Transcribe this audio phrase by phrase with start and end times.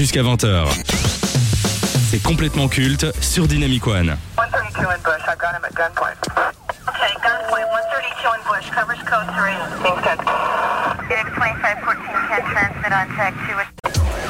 [0.00, 0.64] jusqu'à 20h.
[2.10, 4.16] C'est complètement culte sur Dynamic One.
[4.38, 5.20] 132 in Bush.
[5.28, 6.16] I've got him at gunpoint.
[6.88, 8.64] Okay, gunpoint 132 in Bush.
[8.70, 9.52] Covers code 3.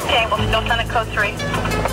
[0.03, 1.90] Okay, we'll still send a code 3.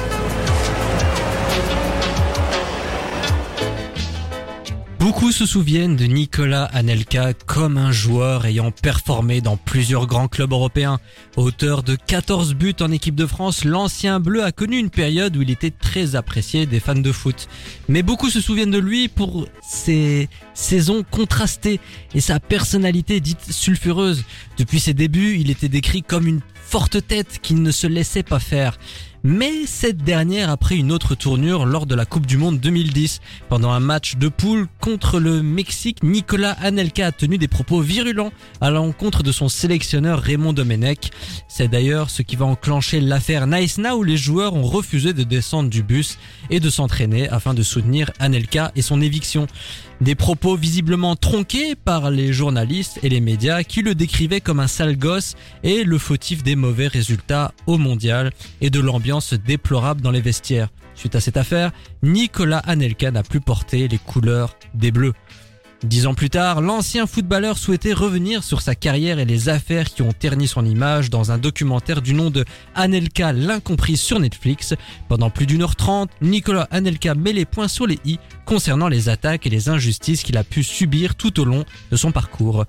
[4.99, 10.51] Beaucoup se souviennent de Nicolas Anelka comme un joueur ayant performé dans plusieurs grands clubs
[10.51, 10.99] européens.
[11.37, 15.43] Auteur de 14 buts en équipe de France, l'ancien bleu a connu une période où
[15.43, 17.49] il était très apprécié des fans de foot.
[17.89, 21.79] Mais beaucoup se souviennent de lui pour ses saisons contrastées
[22.15, 24.25] et sa personnalité dite sulfureuse.
[24.59, 28.41] Depuis ses débuts, il était décrit comme une forte tête qui ne se laissait pas
[28.41, 28.79] faire.
[29.25, 33.21] Mais cette dernière a pris une autre tournure lors de la Coupe du Monde 2010.
[33.49, 38.31] Pendant un match de poule contre le Mexique, Nicolas Anelka a tenu des propos virulents
[38.61, 41.11] à l'encontre de son sélectionneur Raymond Domenech.
[41.49, 45.25] C'est d'ailleurs ce qui va enclencher l'affaire Nice Now où les joueurs ont refusé de
[45.25, 46.17] descendre du bus
[46.51, 49.49] et de s'entraîner afin de soutenir Anelka et son éviction.
[50.01, 54.69] Des propos visiblement tronqués par les journalistes et les médias qui le décrivaient comme un
[54.69, 60.13] sale gosse et le fautif des mauvais résultats au mondial et de l'ambiance déplorable dans
[60.13, 60.69] les vestiaires.
[60.95, 61.73] Suite à cette affaire,
[62.05, 65.15] Nicolas Anelka n'a plus porté les couleurs des Bleus.
[65.85, 70.03] Dix ans plus tard, l'ancien footballeur souhaitait revenir sur sa carrière et les affaires qui
[70.03, 74.75] ont terni son image dans un documentaire du nom de Anelka l'incompris sur Netflix.
[75.09, 79.09] Pendant plus d'une heure trente, Nicolas Anelka met les points sur les i concernant les
[79.09, 82.65] attaques et les injustices qu'il a pu subir tout au long de son parcours.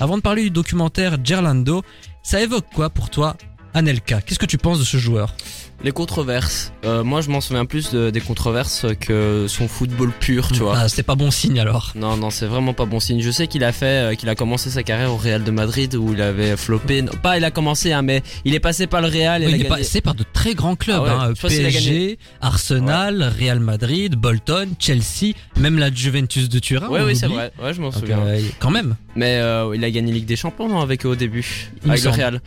[0.00, 1.82] Avant de parler du documentaire Gerlando,
[2.22, 3.36] ça évoque quoi pour toi
[3.74, 4.22] Anelka?
[4.22, 5.34] Qu'est-ce que tu penses de ce joueur?
[5.82, 6.72] Les controverses.
[6.86, 10.76] Euh, moi, je m'en souviens plus de- des controverses que son football pur, tu vois.
[10.78, 11.92] Ah, C'est pas bon signe alors.
[11.94, 13.20] Non, non, c'est vraiment pas bon signe.
[13.20, 15.94] Je sais qu'il a fait, euh, qu'il a commencé sa carrière au Real de Madrid
[15.94, 17.02] où il avait floppé.
[17.02, 19.42] Non, pas, il a commencé, hein, mais il est passé par le Real.
[19.42, 23.22] Et Oui, il est passé par de très grands clubs, Ah ouais, hein, PSG, Arsenal,
[23.38, 26.88] Real Madrid, Bolton, Chelsea, même la Juventus de Turin.
[26.88, 27.52] Ouais, oui, c'est vrai.
[27.62, 28.20] Ouais, je m'en souviens.
[28.20, 28.96] euh, quand même.
[29.16, 32.04] Mais euh, il a gagné Ligue des Champions non, avec eux au début, Il avec
[32.04, 32.10] le.
[32.10, 32.40] Real.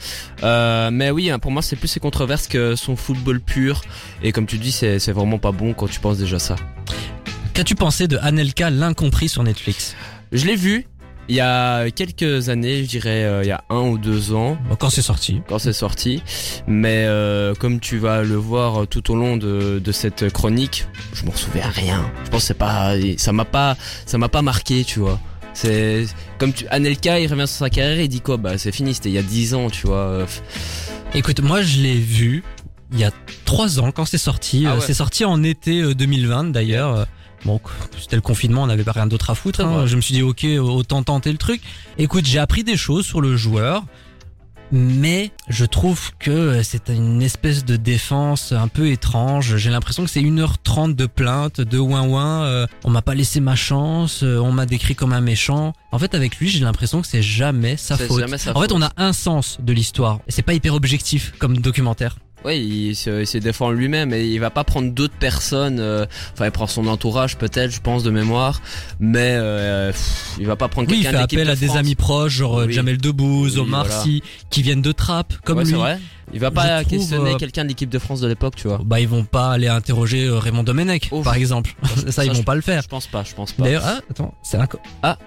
[0.43, 3.81] Euh, mais oui, hein, pour moi, c'est plus ses controverses que son football pur.
[4.23, 6.55] Et comme tu dis, c'est vraiment pas bon quand tu penses déjà ça.
[7.53, 9.95] Qu'as-tu pensé de Anelka l'incompris sur Netflix?
[10.31, 10.85] Je l'ai vu
[11.29, 14.57] il y a quelques années, je dirais euh, il y a un ou deux ans.
[14.79, 15.41] Quand c'est sorti.
[15.47, 16.23] quand c'est sorti.
[16.67, 21.25] Mais euh, comme tu vas le voir tout au long de, de cette chronique, je
[21.25, 22.09] m'en souviens rien.
[22.23, 25.19] Je pense que c'est pas, ça m'a pas, ça m'a pas marqué, tu vois.
[25.53, 26.05] C'est
[26.37, 28.37] comme tu, Anelka, il revient sur sa carrière, il dit quoi?
[28.37, 29.97] Bah c'est fini, c'était il y a 10 ans, tu vois.
[29.97, 30.25] Euh,
[31.13, 32.43] Écoute, moi je l'ai vu
[32.91, 33.11] il y a
[33.45, 34.65] trois ans quand c'est sorti.
[34.65, 34.81] Ah Euh, ouais.
[34.85, 36.95] C'est sorti en été euh, 2020 d'ailleurs.
[36.95, 37.05] Euh,
[37.45, 37.61] Bon,
[37.99, 39.61] c'était le confinement, on n'avait pas rien d'autre à foutre.
[39.61, 39.85] Hein.
[39.85, 41.61] Je me suis dit ok, autant tenter le truc.
[41.99, 43.83] Écoute, j'ai appris des choses sur le joueur.
[44.71, 49.55] Mais je trouve que c'est une espèce de défense un peu étrange.
[49.55, 52.43] J'ai l'impression que c'est 1h30 de plainte, de ouin ouin.
[52.43, 55.71] euh, on m'a pas laissé ma chance, euh, on m'a décrit comme un méchant.
[55.93, 58.19] En fait, avec lui, j'ai l'impression que c'est jamais sa faute.
[58.19, 60.19] jamais sa en fait, on a un sens de l'histoire.
[60.27, 62.17] Et c'est pas hyper objectif comme documentaire.
[62.45, 65.79] Ouais, il se, il se défend lui-même et il va pas prendre d'autres personnes.
[65.79, 68.61] euh, Enfin, il prend son entourage peut-être, je pense de mémoire,
[68.99, 71.55] mais euh, pff, il va pas prendre Oui, il quelqu'un fait d'équipe appel de à
[71.73, 72.73] des amis proches, genre euh, Oui.
[72.73, 74.01] Jamel Debbouze, Oui, Omar voilà.
[74.03, 75.71] Sy, qui viennent de Trappes, comme Ouais, lui.
[75.71, 75.99] c'est vrai.
[76.33, 78.81] Il va pas Je questionner euh, quelqu'un d'équipe de France de l'époque, tu vois.
[78.83, 81.23] Bah, ils vont pas aller interroger euh, Raymond Domenech, Ouf.
[81.23, 81.73] par exemple.
[81.95, 82.81] ça, Ça, ils je- vont pas le faire.
[82.83, 83.63] Je pense pas, je pense pas.
[83.63, 85.17] D'ailleurs, ah, attends, c'est inco- Ah.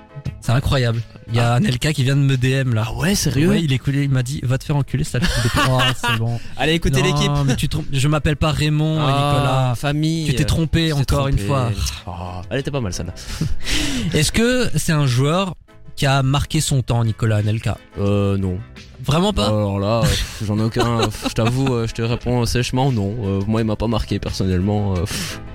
[0.41, 1.01] C'est incroyable.
[1.29, 2.85] Il y a Anelka qui vient de me DM là.
[2.89, 5.19] Ah ouais, sérieux Ouais, il est coulé, il m'a dit, va te faire enculer, ça.
[5.69, 6.41] oh, c'est bon.
[6.57, 7.31] Allez, écoutez l'équipe.
[7.45, 7.87] mais tu trompes.
[7.93, 9.75] Je m'appelle pas Raymond, Ah, Nicolas.
[9.77, 10.27] famille.
[10.27, 11.71] Tu t'es trompé encore une fois.
[12.07, 12.11] Oh,
[12.51, 13.15] elle était pas mal celle-là.
[14.13, 15.55] Est-ce que c'est un joueur
[16.01, 18.59] qui a marqué son temps, Nicolas Anelka Euh, non.
[19.05, 20.01] Vraiment pas Alors là,
[20.43, 21.01] j'en ai aucun.
[21.03, 23.15] euh, je t'avoue, euh, je te réponds sèchement, non.
[23.23, 24.95] Euh, moi, il m'a pas marqué personnellement.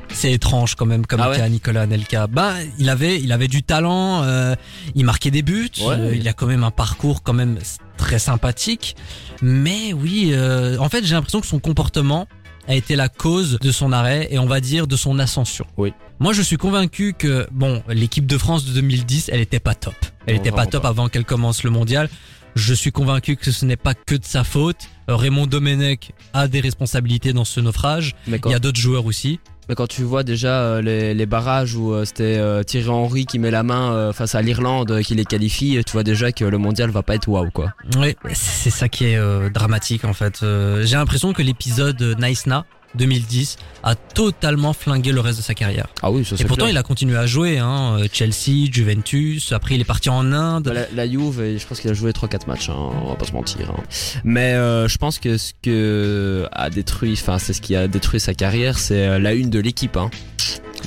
[0.10, 2.28] C'est étrange quand même comme Ah ouais cas Nicolas Anelka.
[2.28, 4.54] Bah, il avait, il avait du talent, euh,
[4.94, 5.96] il marquait des buts, Ouais.
[5.98, 7.58] euh, il a quand même un parcours quand même
[7.98, 8.96] très sympathique.
[9.42, 12.28] Mais oui, euh, en fait, j'ai l'impression que son comportement
[12.68, 15.66] a été la cause de son arrêt et on va dire de son ascension.
[15.78, 15.94] Oui.
[16.20, 19.96] Moi, je suis convaincu que bon, l'équipe de France de 2010, elle était pas top.
[20.26, 20.90] Elle Non, était pas top pas.
[20.90, 22.10] avant qu'elle commence le mondial.
[22.56, 24.78] Je suis convaincu que ce n'est pas que de sa faute.
[25.10, 28.16] Euh, Raymond Domenech a des responsabilités dans ce naufrage.
[28.28, 29.40] Il y a d'autres joueurs aussi.
[29.70, 33.26] Mais quand tu vois déjà euh, les, les barrages où euh, c'était euh, Thierry Henry
[33.26, 36.32] qui met la main euh, face à l'Irlande, euh, qui les qualifie, tu vois déjà
[36.32, 37.74] que le mondial va pas être waouh quoi.
[37.98, 40.40] Oui, c'est ça qui est dramatique en fait.
[40.42, 42.66] J'ai l'impression que l'épisode Nice Na
[42.96, 45.88] 2010, a totalement flingué le reste de sa carrière.
[46.02, 46.74] Ah oui, ça Et pourtant, clair.
[46.76, 50.64] il a continué à jouer, hein, euh, Chelsea, Juventus, après il est parti en Inde.
[50.66, 53.26] Bah, La, la Juve, je pense qu'il a joué 3-4 matchs, hein, on va pas
[53.26, 53.70] se mentir.
[53.72, 53.84] hein.
[54.24, 58.20] Mais euh, je pense que ce que a détruit, enfin c'est ce qui a détruit
[58.20, 59.98] sa carrière, c'est euh, la une de l'équipe.
[59.98, 60.10] Hein.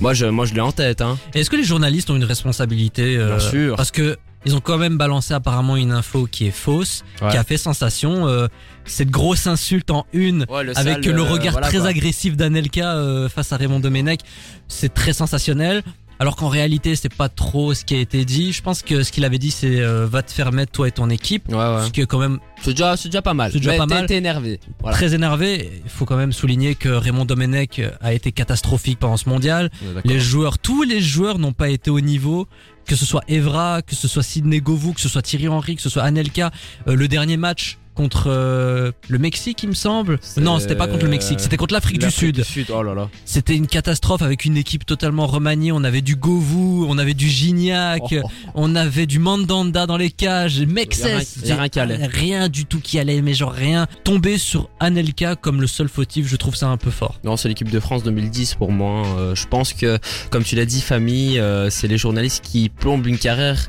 [0.00, 1.00] Moi je, moi je l'ai en tête.
[1.00, 1.19] Hein.
[1.34, 3.76] Est-ce que les journalistes ont une responsabilité euh, Bien sûr.
[3.76, 7.31] Parce que ils ont quand même balancé apparemment une info qui est fausse, Ouais.
[7.31, 8.26] qui a fait sensation.
[8.29, 8.46] euh,
[8.85, 11.88] cette grosse insulte en une Ouais, le avec sale, le euh, regard voilà, très quoi.
[11.88, 14.20] agressif d'Anelka euh, face à Raymond Domenech,
[14.67, 15.82] c'est très sensationnel.
[16.20, 18.52] Alors qu'en réalité, c'est pas trop ce qui a été dit.
[18.52, 20.90] Je pense que ce qu'il avait dit, c'est euh, va te faire mettre toi et
[20.90, 21.49] ton équipe.
[21.49, 21.85] Ouais, ouais.
[21.87, 23.52] Ce qui est quand même C'est déjà, c'est déjà pas mal.
[23.52, 24.06] C'est déjà Mais pas mal.
[24.06, 24.58] T'es énervé.
[24.81, 24.96] Voilà.
[24.96, 25.70] très énervé.
[25.85, 29.70] Il faut quand même souligner que Raymond Domenech a été catastrophique pendant ce mondial.
[29.82, 30.00] Ouais.
[30.05, 32.49] Les joueurs, tous les joueurs n'ont pas été au niveau.
[32.88, 35.82] Que ce soit Evra, que ce soit Sidney Govou, que ce soit Thierry Henry, que
[35.82, 36.50] ce soit Anelka.
[36.88, 40.21] Euh, le dernier match contre euh, le Mexique, il me semble.
[40.37, 42.45] Non, c'était pas contre le Mexique, c'était contre l'Afrique du Sud.
[42.73, 43.09] Oh là là.
[43.25, 45.73] C'était une catastrophe avec une équipe totalement remaniée.
[45.73, 50.11] On avait du Govou, on avait du Gignac, Oh, on avait du Mandanda dans les
[50.12, 52.09] cages, a rien- rien.
[52.09, 53.89] Rien du tout qui allait, mais genre rien.
[54.05, 57.19] Tomber sur Anelka comme le seul fautif, je trouve ça un peu fort.
[57.25, 59.05] Non, c'est l'équipe de France 2010 pour moi.
[59.19, 59.99] Euh, je pense que,
[60.31, 63.69] comme tu l'as dit, famille, euh, c'est les journalistes qui plombent une carrière.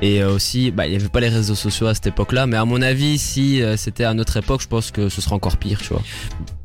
[0.00, 2.46] Et aussi, bah, il n'y avait pas les réseaux sociaux à cette époque-là.
[2.46, 5.56] Mais à mon avis, si c'était à notre époque, je pense que ce sera encore
[5.56, 6.02] pire, tu vois.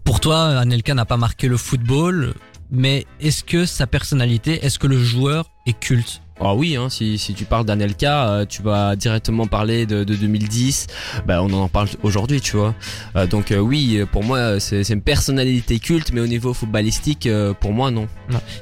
[0.04, 2.34] Pour toi, Anelka n'a pas marqué le football,
[2.70, 6.22] mais est-ce que sa personnalité, est-ce que le joueur est culte?
[6.44, 10.16] Ah oui, hein, si, si tu parles d'Anelka, euh, tu vas directement parler de, de
[10.16, 10.88] 2010.
[11.28, 12.74] Bah, on en parle aujourd'hui, tu vois.
[13.16, 17.28] Euh, donc euh, oui, euh, pour moi, c'est une personnalité culte, mais au niveau footballistique,
[17.28, 18.08] euh, pour moi, non.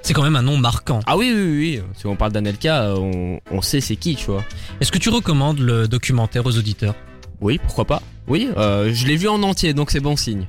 [0.01, 0.99] C'est quand même un nom marquant.
[1.05, 1.81] Ah oui, oui, oui.
[1.95, 4.43] Si on parle d'Anelka, euh, on, on sait c'est qui, tu vois.
[4.81, 6.95] Est-ce que tu recommandes le documentaire aux auditeurs?
[7.41, 8.01] Oui, pourquoi pas.
[8.27, 10.45] Oui, euh, je l'ai vu en entier, donc c'est bon signe.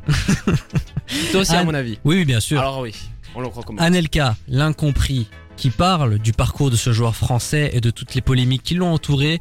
[1.32, 1.98] Toi aussi, à mon avis.
[2.04, 2.60] Oui, oui, bien sûr.
[2.60, 2.94] Alors oui,
[3.34, 3.84] on le recommande.
[3.84, 8.62] Anelka, l'incompris, qui parle du parcours de ce joueur français et de toutes les polémiques
[8.62, 9.40] qui l'ont entouré,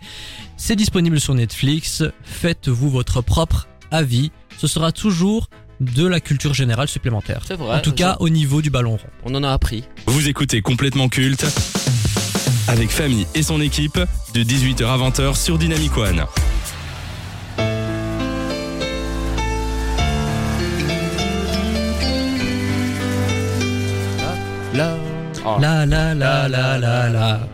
[0.57, 2.04] c'est disponible sur Netflix.
[2.24, 4.31] Faites-vous votre propre avis.
[4.57, 5.48] Ce sera toujours
[5.80, 7.42] de la culture générale supplémentaire.
[7.48, 7.78] C'est vrai.
[7.78, 9.10] En tout cas, au niveau du ballon rond.
[9.24, 9.86] on en a appris.
[10.07, 11.46] Vous écoutez complètement culte
[12.68, 14.00] avec Famille et son équipe
[14.34, 16.25] de 18h à 20h sur Dynamic One.
[24.80, 24.96] La,
[25.46, 25.58] oh.
[25.60, 27.50] La la la la la la.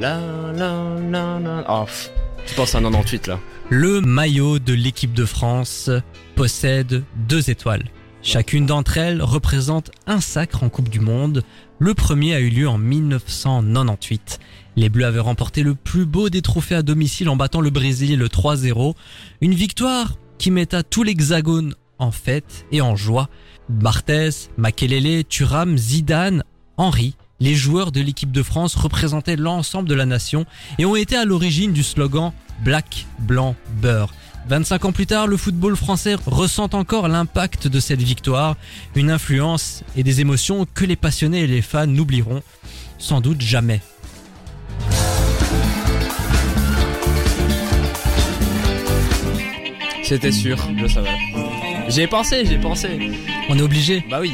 [0.00, 0.20] la,
[0.52, 1.64] la, la, la.
[1.68, 2.10] Oh, pff.
[2.44, 3.38] tu penses à 98 là.
[3.70, 5.88] Le maillot de l'équipe de France
[6.34, 7.84] possède deux étoiles.
[8.22, 11.44] Chacune d'entre elles représente un sacre en Coupe du Monde.
[11.78, 14.40] Le premier a eu lieu en 1998.
[14.74, 18.18] Les Bleus avaient remporté le plus beau des trophées à domicile en battant le Brésil
[18.18, 18.96] le 3-0.
[19.42, 23.28] Une victoire qui metta tout l'hexagone en fête et en joie.
[23.72, 26.44] Barthez, Makelele, Thuram, Zidane,
[26.76, 30.46] Henry, les joueurs de l'équipe de France représentaient l'ensemble de la nation
[30.78, 32.32] et ont été à l'origine du slogan
[32.64, 34.14] Black, Blanc, Beurre.
[34.48, 38.56] 25 ans plus tard, le football français ressent encore l'impact de cette victoire,
[38.94, 42.42] une influence et des émotions que les passionnés et les fans n'oublieront
[42.98, 43.80] sans doute jamais.
[50.04, 51.31] C'était sûr, je savais.
[51.94, 53.12] J'ai pensé, j'ai pensé.
[53.50, 54.02] On est obligé.
[54.08, 54.32] Bah oui.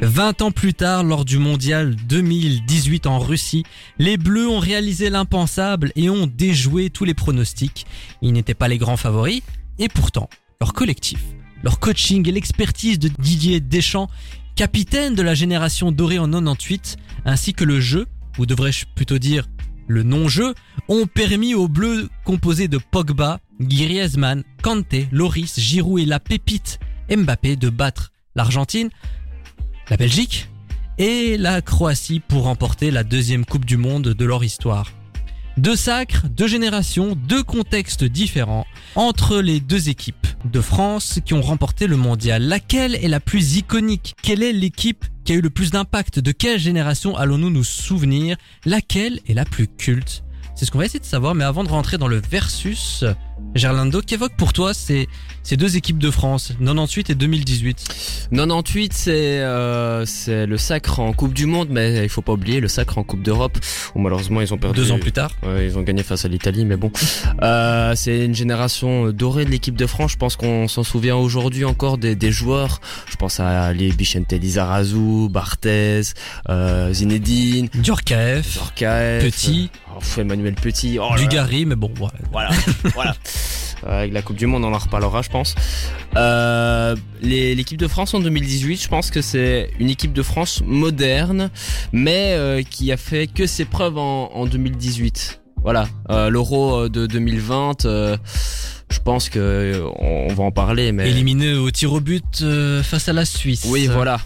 [0.00, 3.62] 20 ans plus tard, lors du mondial 2018 en Russie,
[4.00, 7.86] les Bleus ont réalisé l'impensable et ont déjoué tous les pronostics.
[8.22, 9.42] Ils n'étaient pas les grands favoris,
[9.78, 10.28] et pourtant,
[10.60, 11.20] leur collectif,
[11.62, 14.10] leur coaching et l'expertise de Didier Deschamps,
[14.56, 18.06] capitaine de la génération dorée en 98, ainsi que le jeu,
[18.36, 19.46] ou devrais-je plutôt dire
[19.86, 20.54] le non-jeu,
[20.88, 26.78] ont permis aux Bleus composés de Pogba, Griezmann, Kanté, Loris, Giroud et la pépite
[27.10, 28.90] Mbappé de battre l'Argentine,
[29.90, 30.48] la Belgique
[30.98, 34.92] et la Croatie pour remporter la deuxième Coupe du Monde de leur histoire.
[35.56, 41.42] Deux sacres, deux générations, deux contextes différents entre les deux équipes de France qui ont
[41.42, 42.42] remporté le mondial.
[42.42, 44.16] Laquelle est la plus iconique?
[44.20, 46.18] Quelle est l'équipe qui a eu le plus d'impact?
[46.18, 48.36] De quelle génération allons-nous nous souvenir?
[48.64, 50.24] Laquelle est la plus culte?
[50.56, 53.04] C'est ce qu'on va essayer de savoir, mais avant de rentrer dans le versus,
[53.54, 55.08] Gerlando, qu'évoque pour toi ces,
[55.44, 61.12] ces deux équipes de France, 98 et 2018 98, c'est euh, c'est le sacre en
[61.12, 63.56] Coupe du Monde, mais il faut pas oublier le sacre en Coupe d'Europe.
[63.94, 64.80] Où malheureusement, ils ont perdu.
[64.80, 66.90] Deux ans plus tard Ouais, ils ont gagné face à l'Italie, mais bon.
[67.42, 70.12] Euh, c'est une génération dorée de l'équipe de France.
[70.12, 72.80] Je pense qu'on s'en souvient aujourd'hui encore des, des joueurs.
[73.08, 76.02] Je pense à les Bichente Lizarazu, Barthez,
[76.48, 79.70] euh, Zinedine, Djorkaeff, Petit.
[79.94, 80.98] oh, Emmanuel Petit.
[81.00, 81.14] Oh.
[81.16, 81.92] Dugarry, mais bon.
[82.32, 82.50] Voilà,
[82.94, 83.14] voilà.
[83.86, 85.54] avec la Coupe du Monde, on en reparlera, je pense.
[86.16, 91.50] Euh, L'équipe de France en 2018, je pense que c'est une équipe de France moderne,
[91.92, 95.40] mais euh, qui a fait que ses preuves en, en 2018.
[95.62, 97.84] Voilà, euh, l'Euro euh, de 2020.
[97.86, 98.16] euh,
[98.90, 102.40] je pense que euh, on, on va en parler, mais Éliminé au tir au but
[102.42, 103.64] euh, face à la Suisse.
[103.68, 104.20] oui, voilà.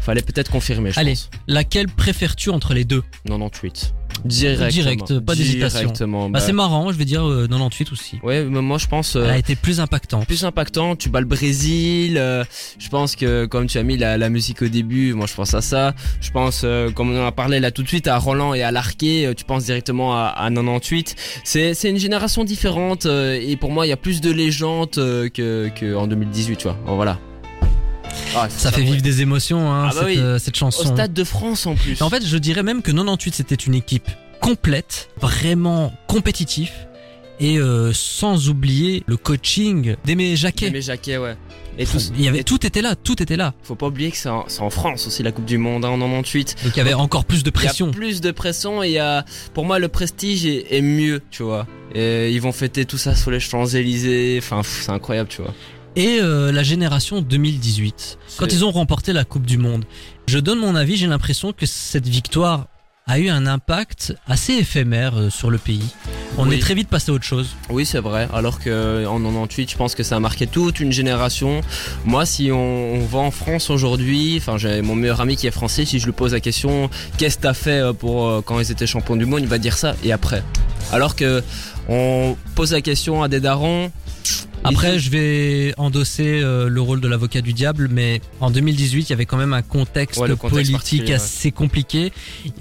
[0.00, 1.30] Fallait peut-être confirmer, je Allez, pense.
[1.48, 3.02] laquelle préfères-tu entre les deux?
[3.26, 3.92] 98.
[4.24, 4.68] Directement.
[4.68, 5.92] Direct, pas d'hésitation.
[6.00, 8.18] Bah, bah, C'est marrant, je vais dire euh, 98 aussi.
[8.22, 9.16] Ouais, mais moi je pense.
[9.16, 10.26] euh, Elle a été plus impactante.
[10.26, 12.16] plus impactant, tu bats le Brésil.
[12.18, 12.44] euh,
[12.78, 15.54] je pense que comme tu as mis la, la musique au début, moi je pense
[15.54, 15.94] à ça.
[16.20, 18.62] Je pense, euh, comme on en a parlé là tout de suite, à Roland et
[18.62, 19.26] à Larquet.
[19.26, 21.14] euh, tu penses directement à, à 98.
[21.44, 24.90] C'est c'est une génération différente euh, et pour moi il y a plus de légendes
[24.98, 26.76] euh, que que en 2018, tu vois.
[26.86, 27.18] Voilà.
[28.34, 30.18] Ah, Ça fait vivre des émotions, hein, Ah bah cette, oui.
[30.18, 30.84] euh, cette Au chanson.
[30.94, 32.00] stade de France en plus.
[32.02, 34.08] En fait, je dirais même que 98 c'était une équipe
[34.40, 36.72] complète, vraiment compétitif
[37.40, 40.70] et euh, sans oublier le coaching d'Aimé Jacquet.
[40.70, 41.36] mes jaquets, ouais.
[41.78, 43.52] Et tout, Il y avait tout était là, tout était là.
[43.62, 46.56] faut pas oublier que c'est en, France aussi la Coupe du Monde hein, en 98.
[46.64, 47.88] Donc il y avait encore plus de Il y pression.
[47.88, 51.20] a plus de pression et il y a, pour moi, le prestige est, est mieux,
[51.30, 51.66] tu vois.
[51.94, 54.36] Et ils vont fêter tout ça sur les Champs-Élysées.
[54.42, 55.52] Enfin, pff, c'est incroyable, tu vois.
[55.96, 59.84] Et euh, la génération 2018, quand ils ont remporté la Coupe du Monde.
[60.26, 62.66] Je donne mon avis, j'ai l'impression que cette victoire
[63.08, 65.84] a eu un impact assez éphémère euh, sur le pays.
[66.36, 66.56] On Oui.
[66.56, 67.48] est très vite passé à autre chose.
[67.70, 68.28] Oui, c'est vrai.
[68.34, 71.60] Alors que en 98, je pense que ça a marqué toute une génération.
[72.04, 75.50] Moi, si on, on va en France aujourd'hui, enfin, j'ai mon meilleur ami qui est
[75.52, 75.84] français.
[75.86, 78.70] Si je lui pose la question, qu'est-ce que t'as fait euh, pour euh, quand ils
[78.70, 80.42] étaient champions du monde, il va dire ça et après.
[80.92, 81.42] Alors que
[81.88, 83.90] on pose la question à des darons.
[84.66, 89.10] Après, je vais endosser euh, le rôle de l'avocat du diable, mais en 2018, il
[89.10, 91.14] y avait quand même un contexte, Ouais, le contexte politique ouais.
[91.14, 92.12] assez compliqué.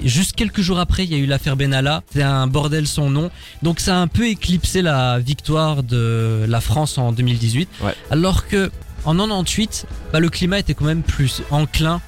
[0.04, 2.04] Juste quelques jours après, il y a eu l'affaire Benalla.
[2.14, 3.32] C'est un bordel son nom.
[3.64, 7.70] Donc ça a un peu éclipsé la victoire de la France en 2018.
[7.82, 7.94] Ouais.
[8.12, 8.72] Alors que
[9.06, 12.02] en 98, bah, le climat était quand même plus enclin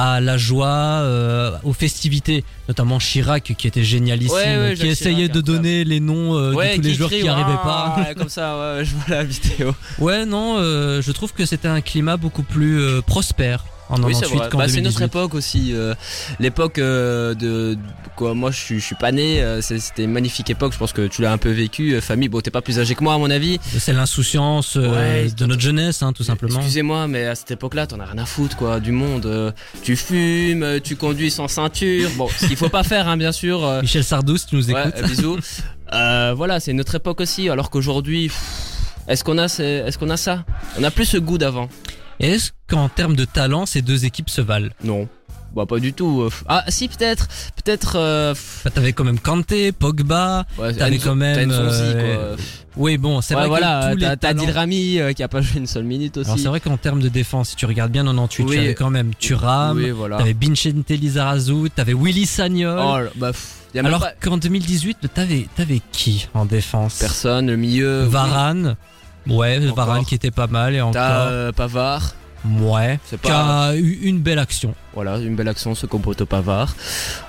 [0.00, 0.68] à la joie,
[1.02, 5.40] euh, aux festivités, notamment Chirac qui était génialissime, Ouais, ouais, qui Jacques essayait Chirac, de
[5.40, 8.02] donner les noms euh, Ouais, de tous les joueurs crie, qui arrivaient Ah, pas.
[8.08, 9.74] ouais, comme ça, je vois la vidéo.
[9.98, 14.14] Ouais, non, euh, je trouve que c'était un climat beaucoup plus prospère en Oui, 98
[14.14, 14.82] c'est Bah, c'est 2018.
[14.84, 15.72] notre époque aussi.
[15.72, 15.94] euh,
[16.40, 17.76] L'époque euh, de
[18.16, 19.40] quoi Moi, je suis, je suis pas né.
[19.42, 20.72] euh, C'était une magnifique époque.
[20.72, 22.00] Je pense que tu l'as un peu vécu.
[22.00, 23.58] famille, bon, t'es pas plus âgé que moi, à mon avis.
[23.78, 26.56] C'est l'insouciance Ouais, de notre jeunesse, hein, tout simplement.
[26.58, 29.54] Excusez-moi, mais à cette époque-là, t'en as rien à foutre, quoi, du monde.
[29.82, 32.10] tu fumes, tu conduis sans ceinture.
[32.16, 33.66] Bon, ce qu'il faut pas faire, hein, bien sûr.
[33.82, 35.02] Michel Sardou, si tu nous écoutes.
[35.08, 35.38] bisous.
[35.90, 37.48] Voilà, c'est notre époque aussi.
[37.48, 38.30] Alors qu'aujourd'hui,
[39.08, 40.44] est-ce qu'on a, est-ce qu'on a ça?
[40.78, 41.68] On a plus ce goût d'avant.
[42.20, 44.70] Est-ce qu'en termes de talent, ces deux équipes se valent?
[44.82, 45.08] Non.
[45.56, 46.20] Bah pas du tout.
[46.22, 47.96] euh, Ah si peut-être, peut-être.
[47.96, 48.34] euh,
[48.64, 50.44] Bah, T'avais quand même Kanté, Pogba.
[50.58, 52.44] ouais, T'avais quand même, t'as Nzonzi, euh, quoi.
[52.76, 54.44] Oui, bon, c'est Ouais, vrai voilà, que tous t'as les t'as talents...
[54.70, 56.28] Euh, qui a pas joué une seule minute aussi.
[56.28, 58.52] Alors c'est vrai qu'en termes de défense, si tu regardes bien 98, Oui.
[58.56, 60.18] tu avais quand même Thuram, Oui, voilà.
[60.18, 62.78] t'avais Bincente Lizarazu, t'avais Willy Sagnol.
[63.08, 66.98] Oh, bah, pff, alors pas qu'en 2018, t'avais t'avais qui en défense?
[66.98, 68.04] Personne, le milieu.
[68.04, 68.10] oui.
[69.28, 69.76] Ouais, Encore.
[69.86, 71.02] Varane qui était pas mal et T'as encore.
[71.30, 72.14] euh, Pavard.
[72.60, 72.98] Ouais.
[73.04, 74.74] C'est Qui a eu une belle action.
[74.94, 76.74] Voilà, une belle action, ce compote Pavard.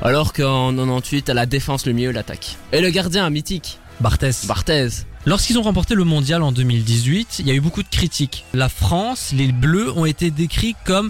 [0.01, 2.57] Alors qu'en 98, à la défense, le milieu, l'attaque.
[2.71, 4.31] Et le gardien, mythique, Barthez.
[4.47, 4.87] Barthez.
[5.25, 8.45] Lorsqu'ils ont remporté le mondial en 2018, il y a eu beaucoup de critiques.
[8.53, 11.09] La France, les Bleus ont été décrits comme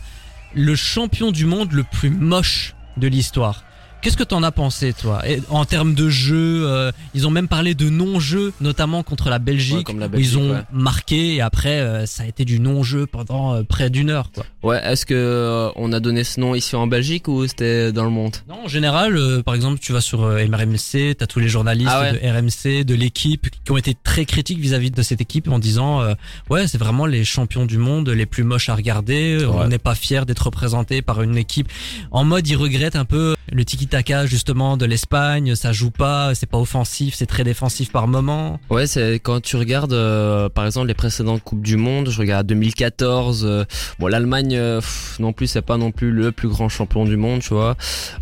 [0.55, 3.63] le champion du monde le plus moche de l'histoire.
[4.01, 7.50] Qu'est-ce que t'en as pensé, toi Et En termes de jeu, euh, ils ont même
[7.50, 9.77] parlé de non-jeu, notamment contre la Belgique.
[9.79, 10.62] Ouais, comme la où Belgique, ils ont ouais.
[10.72, 14.32] marqué et après, euh, ça a été du non-jeu pendant euh, près d'une heure.
[14.32, 14.46] Quoi.
[14.63, 18.06] Ouais, est-ce que euh, on a donné ce nom ici en Belgique ou c'était dans
[18.06, 18.38] le monde?
[18.48, 21.91] Non, en général, euh, par exemple, tu vas sur euh, RMC, t'as tous les journalistes
[21.91, 22.13] Ah ouais.
[22.13, 26.01] de RMC, de l'équipe, qui ont été très critiques vis-à-vis de cette équipe en disant,
[26.50, 29.46] ouais, c'est vraiment les champions du monde, les plus moches à regarder.
[29.46, 31.68] On n'est pas fier d'être représenté par une équipe.
[32.12, 35.55] En mode, ils regrettent un peu le tiki-taka justement de l'Espagne.
[35.55, 38.60] Ça joue pas, c'est pas offensif, c'est très défensif par moment.
[38.69, 42.48] Ouais, c'est quand tu regardes euh, par exemple les précédentes coupes du monde, je regarde
[42.48, 43.43] 2014.
[43.46, 43.65] euh,
[44.00, 44.81] bon, l'Allemagne euh,
[45.19, 47.75] non plus, c'est pas non plus le plus grand champion du monde, tu vois.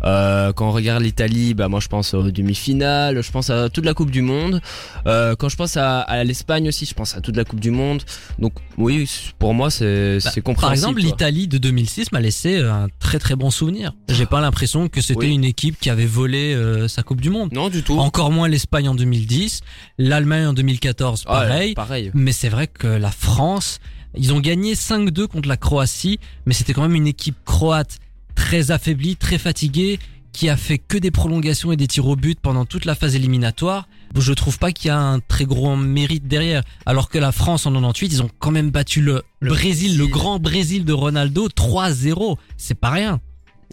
[0.04, 3.84] Euh, quand on regarde l'Italie, bah moi je pense aux demi-finales, je pense à toute
[3.84, 4.60] la coupe du monde.
[5.06, 7.70] Euh, quand je pense à, à l'Espagne aussi, je pense à toute la coupe du
[7.70, 8.02] monde.
[8.38, 9.08] Donc oui,
[9.38, 10.76] pour moi c'est Bah, c'est Par compréhensible.
[10.76, 13.92] exemple, l'Italie de 2006 m'a laissé un très très bon souvenir.
[14.08, 15.34] J'ai pas l'impression que c'était Oui.
[15.34, 17.50] une équipe qui avait volé euh, sa Coupe du Monde.
[17.52, 17.98] non du tout.
[17.98, 19.60] Encore moins l'Espagne en 2010,
[19.98, 21.74] l'Allemagne en 2014, Ouais, pareil.
[21.74, 22.10] pareil.
[22.14, 23.80] Mais c'est vrai que la France,
[24.16, 27.98] ils ont gagné 5-2 contre la Croatie, mais c'était quand même une équipe croate
[28.34, 29.98] très affaiblie, très fatiguée,
[30.32, 33.16] qui a fait que des prolongations et des tirs au but pendant toute la phase
[33.16, 36.62] éliminatoire, je trouve pas qu'il y a un très gros mérite derrière.
[36.86, 40.06] Alors que la France en 98, ils ont quand même battu le, Le Brésil, le
[40.06, 42.36] grand Brésil de Ronaldo 3-0.
[42.56, 43.20] C'est pas rien.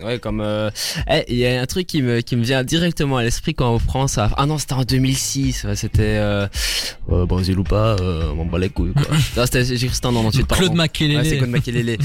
[0.03, 0.69] Ouais, comme euh,
[1.09, 3.73] eh, il y a un truc qui me qui me vient directement à l'esprit quand
[3.73, 4.29] on prend ça.
[4.35, 5.63] Ah non, c'était en 2006.
[5.63, 6.47] ouais, c'était euh,
[7.11, 9.03] euh, Brésil ou pas, euh, on m'en bat les couilles quoi.
[9.37, 10.73] non, c'était j'ai cru en 98 Claude.
[10.73, 11.17] Makelele.
[11.17, 11.97] Ouais, c'est Claude Makelele.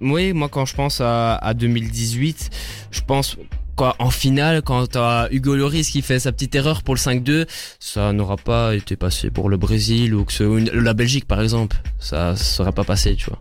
[0.00, 2.50] oui, moi quand je pense à, à 2018,
[2.90, 3.36] je pense
[3.76, 7.46] quoi en finale quand t'as Hugo Lloris qui fait sa petite erreur pour le 5-2,
[7.78, 11.76] ça n'aura pas été passé pour le Brésil ou que ce- la Belgique par exemple,
[12.00, 13.40] ça serait pas passé, tu vois.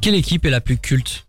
[0.00, 1.25] Quelle équipe est la plus culte?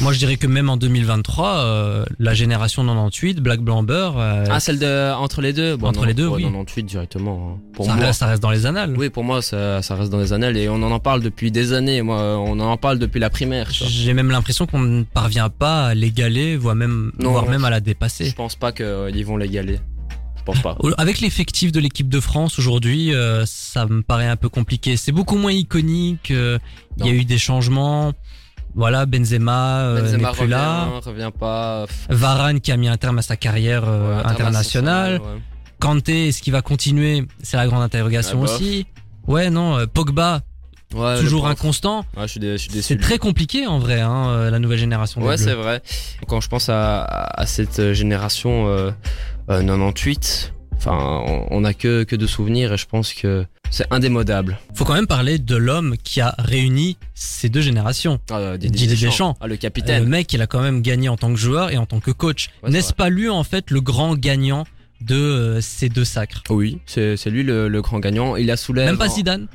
[0.00, 4.60] Moi, je dirais que même en 2023, euh, la génération 98, Black Blamber, euh, Ah,
[4.60, 5.76] celle de entre les deux.
[5.76, 6.42] Bon, Entre non, les deux, oui.
[6.42, 7.54] 98 directement.
[7.56, 7.60] hein.
[7.74, 8.06] Pour ça, moi.
[8.06, 8.94] reste, ça reste dans les annales.
[8.96, 11.50] Oui, pour moi, ça, ça reste dans les annales et on en en parle depuis
[11.50, 12.02] des années.
[12.02, 13.68] Moi, on en parle depuis la primaire.
[13.70, 17.50] J'ai même l'impression qu'on ne parvient pas à l'égaler, voire même, Non, voire non.
[17.50, 18.32] même à la Je dépasser.
[18.36, 19.80] pense pas qu'ils vont l'égaler.
[20.36, 20.76] Je pense pas.
[20.96, 24.96] Avec l'effectif de l'équipe de France aujourd'hui, euh, ça me paraît un peu compliqué.
[24.96, 26.30] C'est beaucoup moins iconique.
[26.30, 26.58] euh,
[26.98, 28.12] Il y a eu des changements.
[28.74, 30.88] Voilà, Benzema, euh, Benzema n'est plus revient, là.
[31.04, 31.86] revient pas.
[31.86, 35.14] Pff, Varane qui a mis un terme à sa carrière euh, ouais, internationale.
[35.20, 35.40] ouais.
[35.80, 37.26] Kanté, est-ce qu'il va continuer?
[37.42, 38.86] C'est la grande interrogation Ah, aussi.
[39.26, 39.76] Ouais, non.
[39.78, 40.42] euh, Pogba,
[40.94, 42.04] Ouais, toujours inconstant.
[42.16, 42.26] Ouais.
[42.82, 45.22] C'est très compliqué en vrai, hein, la nouvelle génération.
[45.22, 45.82] Ouais, c'est vrai.
[46.26, 48.90] Quand je pense à, à cette génération euh,
[49.50, 53.86] euh, 98, enfin, on, on a que que de souvenirs et je pense que c'est
[53.92, 54.58] indémodable.
[54.74, 58.18] Faut quand même parler de l'homme qui a réuni ces deux générations.
[58.30, 59.36] Ah, Didier Deschamps.
[59.40, 60.02] Ah, le Euh, capitaine.
[60.02, 62.10] Le mec, il a quand même gagné en tant que joueur et en tant que
[62.10, 62.48] coach.
[62.62, 64.64] Ouais, N'est-ce pas lui en fait le grand gagnant
[65.00, 66.42] de euh, ces deux sacres?
[66.50, 68.34] Oui, c'est lui le, le grand gagnant.
[68.36, 68.86] Il a soulève.
[68.86, 69.46] Même pas Zidane?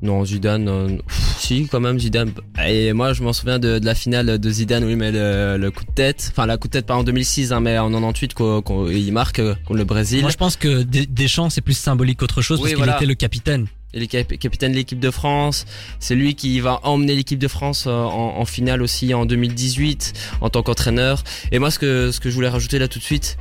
[0.00, 2.30] Non, Zidane, euh, pff, si, quand même, Zidane.
[2.66, 5.56] Et moi, je m'en souviens de, de la finale de Zidane où il met le,
[5.58, 6.28] le coup de tête.
[6.30, 9.12] Enfin, la coup de tête pas en 2006, hein, mais en 98, quand, quand il
[9.12, 10.20] marque euh, contre le Brésil.
[10.20, 13.06] Moi, je pense que Des- Deschamps c'est plus symbolique qu'autre chose Oui, parce qu'il était
[13.06, 13.66] le capitaine.
[13.94, 15.64] Il est cap- capitaine de l'équipe de France.
[15.98, 20.12] C'est lui qui va emmener l'équipe de France euh, en, en finale aussi en 2018
[20.42, 21.24] en tant qu'entraîneur.
[21.50, 23.36] Et moi, ce que, ce que je voulais rajouter là tout de suite,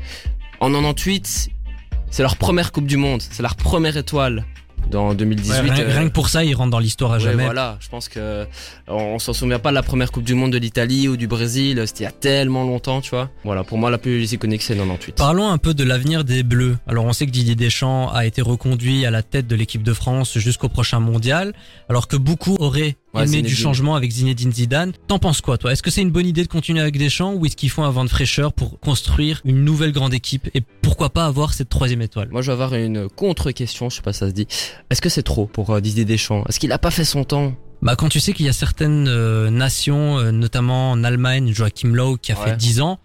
[0.60, 1.50] en 98,
[2.10, 3.22] c'est leur première Coupe du Monde.
[3.30, 4.46] C'est leur première étoile
[4.90, 5.52] dans 2018.
[5.52, 7.44] Ouais, rien, euh, rien que pour ça, il rentre dans l'histoire à Ouais, jamais.
[7.44, 8.46] voilà, je pense que
[8.88, 11.28] on, on s'en souvient pas de la première Coupe du Monde de l'Italie ou du
[11.28, 13.30] Brésil, c'était il y a tellement longtemps, tu vois.
[13.44, 15.16] Voilà, pour moi la plus iconique c'est 98.
[15.16, 16.78] Parlons un peu de l'avenir des Bleus.
[16.88, 19.94] Alors on sait que Didier Deschamps a été reconduit à la tête de l'équipe de
[19.94, 21.54] France jusqu'au prochain mondial,
[21.90, 24.94] alors que beaucoup auraient Ouais, du changement avec Zinedine Zidane.
[25.08, 25.72] T'en penses quoi toi?
[25.72, 27.90] Est-ce que c'est une bonne idée de continuer avec Deschamps ou est-ce qu'il faut un
[27.92, 32.02] vent de fraîcheur pour construire une nouvelle grande équipe et pourquoi pas avoir cette troisième
[32.02, 32.30] étoile?
[32.32, 34.48] Moi je vais avoir une contre-question, je sais pas si ça se dit.
[34.90, 36.44] Est-ce que c'est trop pour euh, Didier Deschamps?
[36.48, 37.54] Est-ce qu'il a pas fait son temps?
[37.82, 41.90] Bah quand tu sais qu'il y a certaines euh, nations, euh, notamment en Allemagne, Joachim
[41.94, 42.50] Löw qui a Ouais.
[42.52, 43.00] fait 10 ans.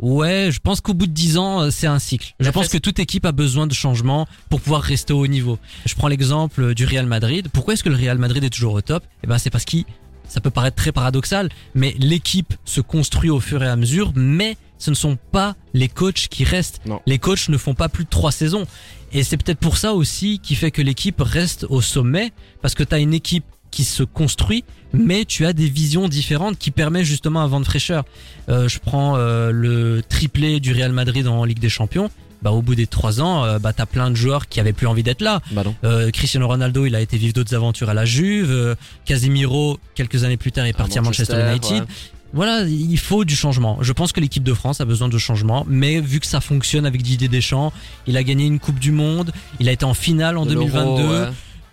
[0.00, 2.34] Ouais, je pense qu'au bout de 10 ans, euh, c'est un cycle.
[2.40, 5.58] Je pense que toute équipe a besoin de changement pour pouvoir rester au haut niveau.
[5.86, 7.48] Je prends l'exemple euh, du Real Madrid.
[7.52, 9.04] Pourquoi est-ce que le Real Madrid est toujours au top?
[9.22, 9.84] Eh ben c'est parce qu'il
[10.26, 14.56] ça peut paraître très paradoxal, mais l'équipe se construit au fur et à mesure, mais
[14.78, 16.80] ce ne sont pas les coachs qui restent.
[16.86, 17.00] Non.
[17.06, 18.66] Les coachs ne font pas plus de trois saisons.
[19.12, 22.82] Et c'est peut-être pour ça aussi qui fait que l'équipe reste au sommet, parce que
[22.82, 27.04] tu as une équipe qui se construit, mais tu as des visions différentes qui permettent
[27.04, 28.04] justement un vent de fraîcheur.
[28.48, 32.10] Euh, je prends euh, le triplé du Real Madrid en Ligue des Champions.
[32.44, 34.86] Bah, au bout des trois ans, euh, bah, t'as plein de joueurs qui avaient plus
[34.86, 35.40] envie d'être là.
[35.52, 35.74] Bah non.
[35.82, 38.50] Euh, Cristiano Ronaldo, il a été vivre d'autres aventures à la Juve.
[38.50, 38.74] Euh,
[39.06, 41.72] Casemiro, quelques années plus tard, est parti à Manchester, United.
[41.72, 41.86] ouais.
[42.34, 43.78] Voilà, il faut du changement.
[43.80, 46.84] Je pense que l'équipe de France a besoin de changement, mais vu que ça fonctionne
[46.84, 47.72] avec Didier Deschamps,
[48.08, 49.30] il a gagné une Coupe du Monde,
[49.60, 51.26] il a été en finale en De l'Euro, 2022.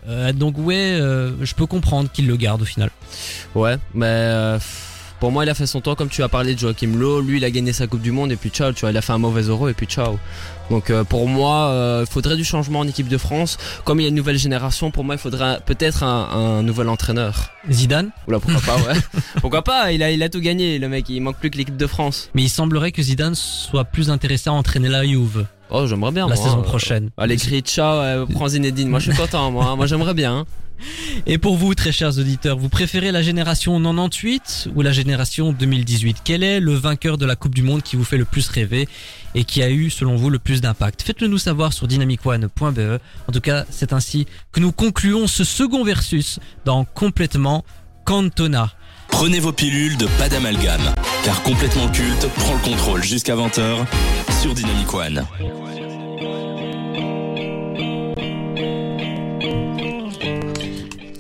[0.08, 2.90] Euh, donc ouais, euh, je peux comprendre qu'il le garde au final.
[3.56, 4.60] Ouais, mais euh,
[5.22, 7.22] pour moi, il a fait son temps, comme tu as parlé de Joachim Lowe.
[7.22, 9.04] Lui, il a gagné sa Coupe du Monde et puis ciao, tu vois, il a
[9.04, 10.18] fait un mauvais euro et puis ciao.
[10.72, 13.60] Donc euh, pour moi, euh, il faudrait du changement en équipe de France.
[13.84, 16.90] Comme il y a une nouvelle génération, pour moi, il faudrait peut-être un, un nouvel
[16.90, 17.52] entraîneur.
[17.70, 19.00] Zidane, Oula, pourquoi pas, ouais.
[19.42, 21.08] pourquoi pas Il a, il a tout gagné, le mec.
[21.10, 22.32] Il manque plus que l'équipe de France.
[22.34, 26.28] mais il semblerait que Zidane soit plus intéressé à entraîner la Juve Oh, j'aimerais bien.
[26.28, 27.10] la moi, saison euh, prochaine.
[27.18, 28.90] Allez, crie ciao, euh, prends Zinedine.
[28.90, 29.66] Moi, je suis content, moi.
[29.68, 29.76] hein.
[29.76, 30.40] Moi, j'aimerais bien.
[30.40, 30.46] hein.
[31.28, 36.18] Et pour vous, très chers auditeurs, vous préférez la génération 98 ou la génération 2018
[36.24, 38.88] Quel est le vainqueur de la Coupe du Monde qui vous fait le plus rêver
[39.36, 41.04] et qui a eu, selon vous, le plus d'impact?
[41.04, 43.00] Faites-le nous savoir sur dynamicone.be.
[43.28, 47.64] En tout cas, c'est ainsi que nous concluons ce second versus dans Complètement
[48.04, 48.72] Cantona.
[49.12, 50.94] Prenez vos pilules de pas d'amalgame,
[51.24, 53.86] car complètement culte prend le contrôle jusqu'à 20h
[54.42, 55.26] sur Dynamic One.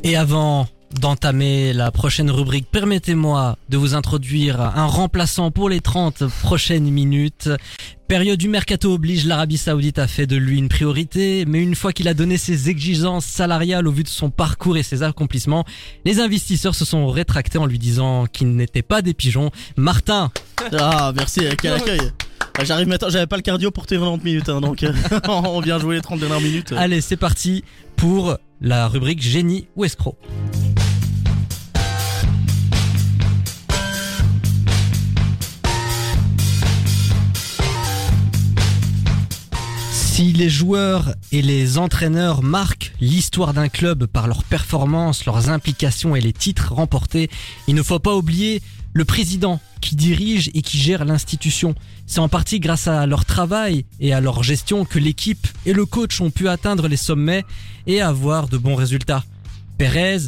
[0.03, 0.67] Et avant
[0.99, 7.49] d'entamer la prochaine rubrique, permettez-moi de vous introduire un remplaçant pour les 30 prochaines minutes.
[8.07, 11.93] Période du mercato oblige, l'Arabie Saoudite a fait de lui une priorité, mais une fois
[11.93, 15.63] qu'il a donné ses exigences salariales au vu de son parcours et ses accomplissements,
[16.03, 19.49] les investisseurs se sont rétractés en lui disant qu'il n'était pas des pigeons.
[19.77, 20.31] Martin,
[20.77, 22.01] Ah, merci, quel accueil.
[22.59, 24.91] Ah, J'arrive maintenant, j'avais pas le cardio pour tenir 90 minutes, hein, donc euh,
[25.29, 26.73] on vient jouer les 30 dernières minutes.
[26.75, 27.63] allez c'est parti
[27.95, 30.17] pour la rubrique génie ou escroc.
[40.21, 46.15] Si les joueurs et les entraîneurs marquent l'histoire d'un club par leurs performances, leurs implications
[46.15, 47.27] et les titres remportés,
[47.67, 48.61] il ne faut pas oublier
[48.93, 51.73] le président qui dirige et qui gère l'institution.
[52.05, 55.87] C'est en partie grâce à leur travail et à leur gestion que l'équipe et le
[55.87, 57.43] coach ont pu atteindre les sommets
[57.87, 59.23] et avoir de bons résultats.
[59.79, 60.19] Perez,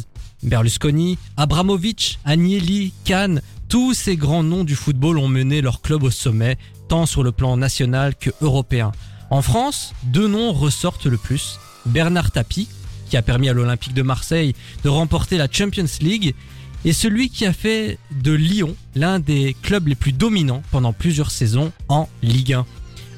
[0.42, 6.10] Berlusconi, Abramovich, Agnelli, Kahn, tous ces grands noms du football ont mené leur club au
[6.10, 8.90] sommet, tant sur le plan national que européen.
[9.34, 11.58] En France, deux noms ressortent le plus.
[11.86, 12.68] Bernard Tapie,
[13.10, 16.36] qui a permis à l'Olympique de Marseille de remporter la Champions League,
[16.84, 21.32] et celui qui a fait de Lyon l'un des clubs les plus dominants pendant plusieurs
[21.32, 22.64] saisons en Ligue 1.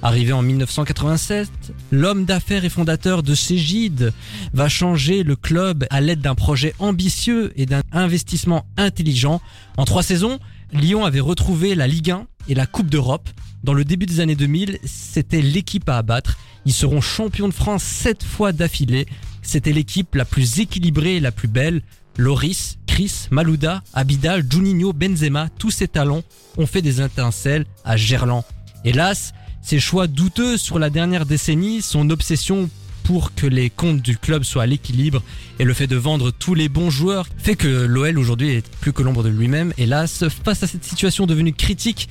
[0.01, 1.51] Arrivé en 1987,
[1.91, 4.15] l'homme d'affaires et fondateur de Cégide
[4.55, 9.43] va changer le club à l'aide d'un projet ambitieux et d'un investissement intelligent.
[9.77, 10.39] En trois saisons,
[10.73, 13.29] Lyon avait retrouvé la Ligue 1 et la Coupe d'Europe.
[13.67, 16.39] Dans le début des années 2000, c'était l'équipe à abattre.
[16.67, 19.07] Ils seront champions de France sept fois d'affilée.
[19.43, 21.83] C'était l'équipe la plus équilibrée et la plus belle.
[22.17, 26.23] Loris, Chris, Malouda, Abidal, Juninho, Benzema, tous ces talents
[26.57, 28.45] ont fait des étincelles à Gerland.
[28.85, 32.71] Hélas, ses choix douteux sur la dernière décennie, son obsession
[33.07, 35.23] pour que les comptes du club soient à l'équilibre
[35.61, 38.93] et le fait de vendre tous les bons joueurs fait que l'OL aujourd'hui est plus
[38.93, 39.73] que l'ombre de lui-même.
[39.79, 42.09] Hélas, face à cette situation devenue critique,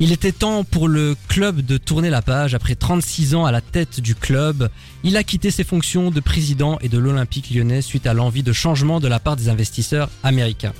[0.00, 2.54] il était temps pour le club de tourner la page.
[2.54, 4.70] Après 36 ans à la tête du club,
[5.04, 8.54] il a quitté ses fonctions de président et de l'Olympique lyonnais suite à l'envie de
[8.54, 10.72] changement de la part des investisseurs américains.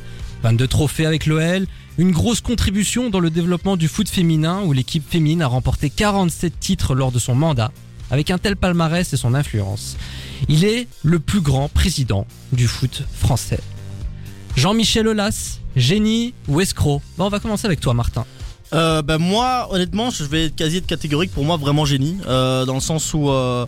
[0.44, 1.66] 22 trophées avec l'OL,
[1.98, 6.58] une grosse contribution dans le développement du foot féminin où l'équipe féminine a remporté 47
[6.58, 7.70] titres lors de son mandat.
[8.10, 9.96] Avec un tel palmarès et son influence,
[10.48, 13.60] il est le plus grand président du foot français.
[14.56, 17.02] Jean-Michel Aulas, génie ou escroc?
[17.16, 18.24] Bon, On va commencer avec toi Martin.
[18.74, 21.32] Euh, ben moi, honnêtement, je vais être quasi être catégorique.
[21.32, 23.66] Pour moi, vraiment génie, euh, dans le sens où, euh,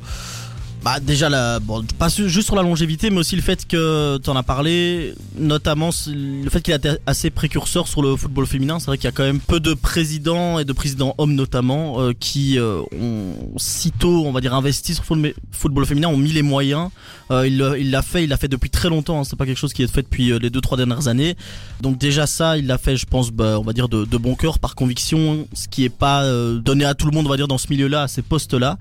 [0.83, 4.31] bah déjà, la, bon, pas juste sur la longévité, mais aussi le fait que tu
[4.31, 8.79] en as parlé, notamment le fait qu'il a été assez précurseur sur le football féminin.
[8.79, 12.01] C'est vrai qu'il y a quand même peu de présidents et de présidents hommes notamment
[12.01, 16.33] euh, qui euh, ont sitôt, on va dire, investi sur le football féminin, ont mis
[16.33, 16.88] les moyens.
[17.31, 17.59] Euh, il
[17.90, 19.21] l'a- fait, il l'a fait depuis très longtemps.
[19.21, 19.25] hein.
[19.25, 21.37] C'est pas quelque chose qui est fait depuis euh, les deux trois dernières années.
[21.83, 24.35] Donc déjà ça, il l'a fait, je pense, bah, on va dire de, de bon
[24.35, 27.37] cœur, par conviction, ce qui est pas euh, donné à tout le monde, on va
[27.37, 28.79] dire, dans ce milieu-là, à ces postes-là.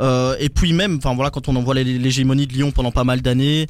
[0.00, 2.90] Euh, et puis même, enfin voilà, quand on en voit l'hé- l'hégémonie de Lyon pendant
[2.90, 3.66] pas mal d'années,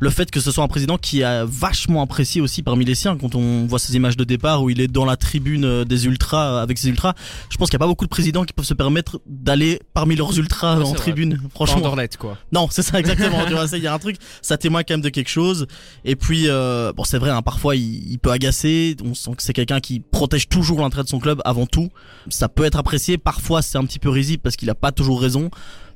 [0.00, 3.16] le fait que ce soit un président qui est vachement apprécié aussi parmi les siens,
[3.16, 6.06] quand on voit ces images de départ où il est dans la tribune euh, des
[6.06, 7.14] ultras euh, avec ses ultras,
[7.50, 10.14] je pense qu'il n'y a pas beaucoup de présidents qui peuvent se permettre d'aller parmi
[10.16, 11.00] leurs ultras Ouais, en c'est vrai.
[11.00, 11.40] tribune.
[11.52, 12.38] Franchement, quoi.
[12.52, 13.44] non, c'est ça exactement.
[13.46, 15.66] tu vois, il y a un truc, ça témoigne quand même de quelque chose.
[16.04, 18.96] Et puis, euh, bon, c'est vrai, hein, parfois il, il peut agacer.
[19.04, 21.88] On sent que c'est quelqu'un qui protège toujours l'intérêt de son club avant tout.
[22.28, 23.18] Ça peut être apprécié.
[23.18, 25.50] Parfois, c'est un petit peu risible parce qu'il a pas toujours raison,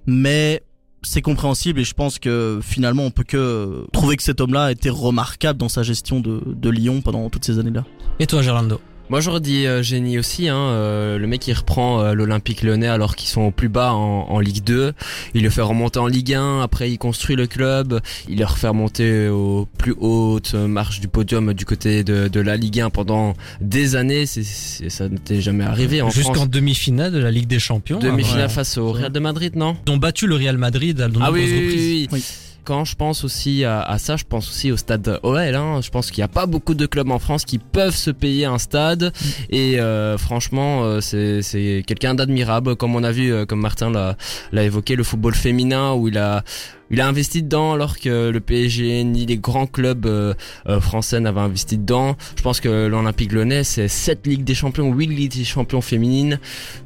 [0.06, 0.62] mais
[1.02, 4.90] c'est compréhensible et je pense que finalement on peut que trouver que cet homme-là été
[4.90, 7.84] remarquable dans sa gestion de, de Lyon pendant toutes ces années-là.
[8.18, 8.80] Et toi Gerlando?
[9.12, 12.86] Moi j'aurais dit euh, génie aussi, hein, euh, le mec il reprend euh, l'Olympique lyonnais
[12.88, 14.94] alors qu'ils sont au plus bas en, en Ligue 2,
[15.34, 18.68] il le fait remonter en Ligue 1, après il construit le club, il le refait
[18.68, 23.34] remonter aux plus hautes marches du podium du côté de, de la Ligue 1 pendant
[23.60, 27.58] des années, c'est, c'est- ça n'était jamais arrivé en Jusqu'en demi-finale de la Ligue des
[27.58, 27.98] Champions.
[27.98, 28.48] Demi-finale Ouais.
[28.48, 31.30] face au Real de Madrid, non Ils ont battu le Real Madrid à de Ah
[31.30, 31.84] oui, nombreuses oui, oui, reprises.
[31.84, 32.08] oui.
[32.12, 32.24] Oui.
[32.64, 35.36] Quand je pense aussi à, ça, je pense aussi au stade OL.
[35.54, 35.80] Hein.
[35.82, 38.44] Je pense qu'il n'y a pas beaucoup de clubs en France qui peuvent se payer
[38.44, 39.12] un stade.
[39.50, 42.76] Et euh, franchement, euh, c'est c'est quelqu'un d'admirable.
[42.76, 44.16] Comme on a vu, euh, comme Martin l'a
[44.52, 46.44] l'a évoqué, le football féminin où il a
[46.92, 50.34] il a investi dedans alors que le PSG ni les grands clubs euh,
[50.68, 52.16] euh, français n'avaient investi dedans.
[52.36, 56.38] Je pense que l'Olympique Lyonnais c'est 7 Ligues des Champions, 8 Ligues des Champions féminines.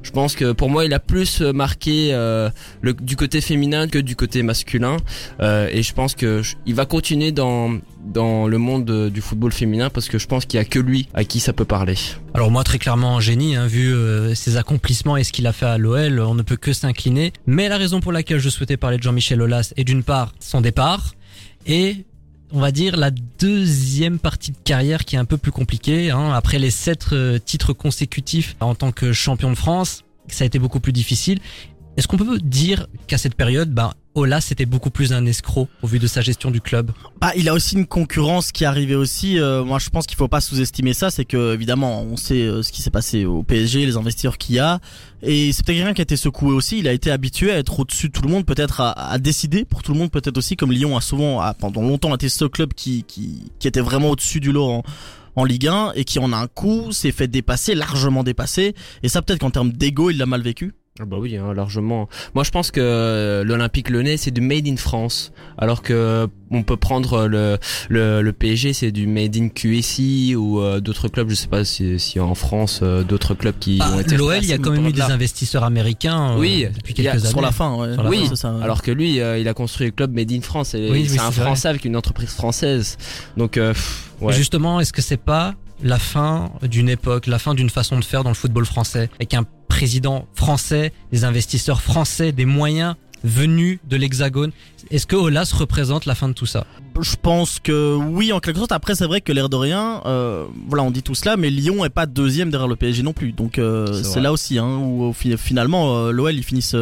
[0.04, 2.50] Je pense que pour moi il a plus marqué euh,
[2.82, 4.96] du côté féminin que du côté masculin.
[5.40, 10.08] Et je pense que il va continuer dans dans le monde du football féminin parce
[10.08, 11.96] que je pense qu'il y a que lui à qui ça peut parler.
[12.34, 13.92] Alors moi très clairement génie, hein, vu
[14.34, 17.32] ses accomplissements et ce qu'il a fait à l'OL, on ne peut que s'incliner.
[17.46, 21.14] Mais la raison pour laquelle je souhaitais parler de Jean-Michel Aulas est part son départ
[21.66, 22.04] et
[22.52, 26.11] on va dire, la deuxième partie de carrière qui est un peu plus compliquée.
[26.11, 26.32] Hein.
[26.32, 30.59] Après les sept euh, titres consécutifs en tant que champion de France, ça a été
[30.59, 31.40] beaucoup plus difficile.
[31.96, 35.87] Est-ce qu'on peut dire qu'à cette période, ben, Ola c'était beaucoup plus un escroc au
[35.87, 39.38] vu de sa gestion du club Bah, il a aussi une concurrence qui arrivait aussi.
[39.38, 41.11] Euh, moi, je pense qu'il faut pas sous-estimer ça.
[41.11, 44.55] C'est que évidemment, on sait euh, ce qui s'est passé au PSG, les investisseurs qu'il
[44.55, 44.81] y a,
[45.22, 46.79] et c'est peut-être quelqu'un qui a été secoué aussi.
[46.79, 49.66] Il a été habitué à être au-dessus de tout le monde, peut-être à, à décider
[49.66, 52.46] pour tout le monde, peut-être aussi comme Lyon a souvent, a, pendant longtemps, été ce
[52.46, 54.64] club qui qui, qui était vraiment au-dessus du lot.
[54.64, 54.83] En,
[55.38, 59.11] en Ligue 1 et qui en a un coup s'est fait dépasser, largement dépasser et
[59.11, 60.72] ça peut-être qu'en termes d'ego il l'a mal vécu.
[60.98, 62.09] Ah bah oui, hein, largement.
[62.35, 66.62] Moi, je pense que euh, l'Olympique Lyonnais, c'est du made in France, alors que on
[66.62, 67.59] peut prendre le
[67.90, 71.28] le, le PSG, c'est du made in QSI ou euh, d'autres clubs.
[71.28, 74.16] Je sais pas si, si en France euh, d'autres clubs qui Bah, ont été.
[74.16, 77.24] L'OL, il y a quand même eu des investisseurs américains euh, Oui, depuis a- quelques
[77.24, 77.30] années.
[77.30, 77.92] Sur la fin, ouais.
[77.92, 78.62] Sur la Oui, c'est ça, ouais.
[78.64, 80.74] Alors que lui, euh, il a construit le club Made in France.
[80.74, 81.44] et Oui, oui, c'est un vrai.
[81.44, 82.96] Français avec une entreprise française.
[83.37, 84.32] Donc, euh, pff, ouais.
[84.32, 88.24] Justement, est-ce que c'est pas la fin d'une époque, la fin d'une façon de faire
[88.24, 93.96] dans le football français, avec un président français, des investisseurs français, des moyens venus de
[93.96, 94.52] l'Hexagone.
[94.90, 96.66] Est-ce que Olas représente la fin de tout ça?
[97.00, 98.72] Je pense que oui, en quelque sorte.
[98.72, 101.85] Après, c'est vrai que l'air de rien, euh, voilà, on dit tout cela, mais Lyon
[101.85, 103.32] est pas deuxième derrière le PSG non plus.
[103.32, 106.76] Donc euh, C'est là aussi, hein, où finalement euh, l'OL ils finissent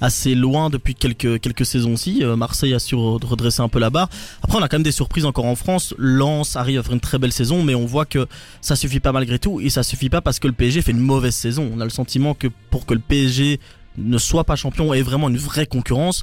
[0.00, 2.22] assez loin depuis quelques quelques saisons aussi.
[2.22, 4.08] Euh, Marseille a su re- redresser un peu la barre.
[4.42, 5.92] Après, on a quand même des surprises encore en France.
[5.98, 8.26] Lens arrive à faire une très belle saison, mais on voit que
[8.60, 11.00] ça suffit pas malgré tout, et ça suffit pas parce que le PSG fait une
[11.00, 11.68] mauvaise saison.
[11.74, 13.58] On a le sentiment que pour que le PSG
[13.96, 16.22] ne soit pas champion et vraiment une vraie concurrence,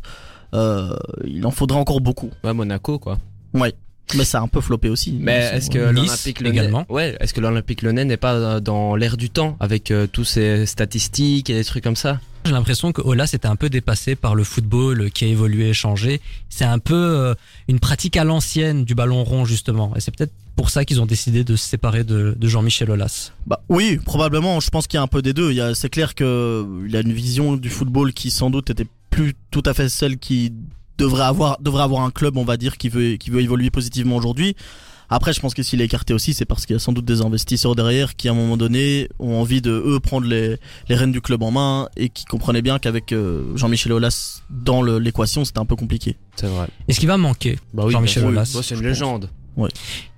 [1.26, 2.30] il en faudrait encore beaucoup.
[2.44, 3.18] Ouais, Monaco, quoi.
[3.54, 3.74] Ouais.
[4.14, 5.18] Mais ça a un peu floppé aussi.
[5.20, 6.86] Mais est-ce que Nice l'Olympique également.
[6.90, 10.26] ouais, est-ce que l'Olympique Lyonnais n'est pas euh, dans l'air du temps avec euh, tous
[10.26, 12.20] ces statistiques et des trucs comme ça?
[12.46, 15.74] J'ai l'impression que Olas était un peu dépassé par le football qui a évolué et
[15.74, 16.22] changé.
[16.50, 17.34] C'est un peu euh,
[17.68, 19.92] une pratique à l'ancienne du ballon rond justement.
[19.96, 23.32] Et c'est peut-être pour ça qu'ils ont décidé de se séparer de, de Jean-Michel Olas.
[23.48, 24.60] Bah oui, probablement.
[24.60, 25.50] Je pense qu'il y a un peu des deux.
[25.50, 28.70] Il y a, c'est clair que il a une vision du football qui sans doute
[28.70, 30.52] était plus tout à fait celle qui
[30.98, 34.18] devrait avoir devrait avoir un club, on va dire, qui veut qui veut évoluer positivement
[34.18, 34.56] aujourd'hui.
[35.08, 37.06] Après, je pense que s'il est écarté aussi, c'est parce qu'il y a sans doute
[37.06, 40.58] des investisseurs derrière qui, à un moment donné, ont envie de eux prendre les,
[40.90, 44.82] les rênes du club en main et qui comprenaient bien qu'avec euh, Jean-Michel Aulas dans
[44.82, 46.18] l'équation, c'était un peu compliqué.
[46.36, 46.68] C'est vrai.
[46.88, 48.26] Est-ce qu'il va manquer Bah oui, Jean-Michel.
[48.26, 49.30] Aulas, Ouais, c'est une légende.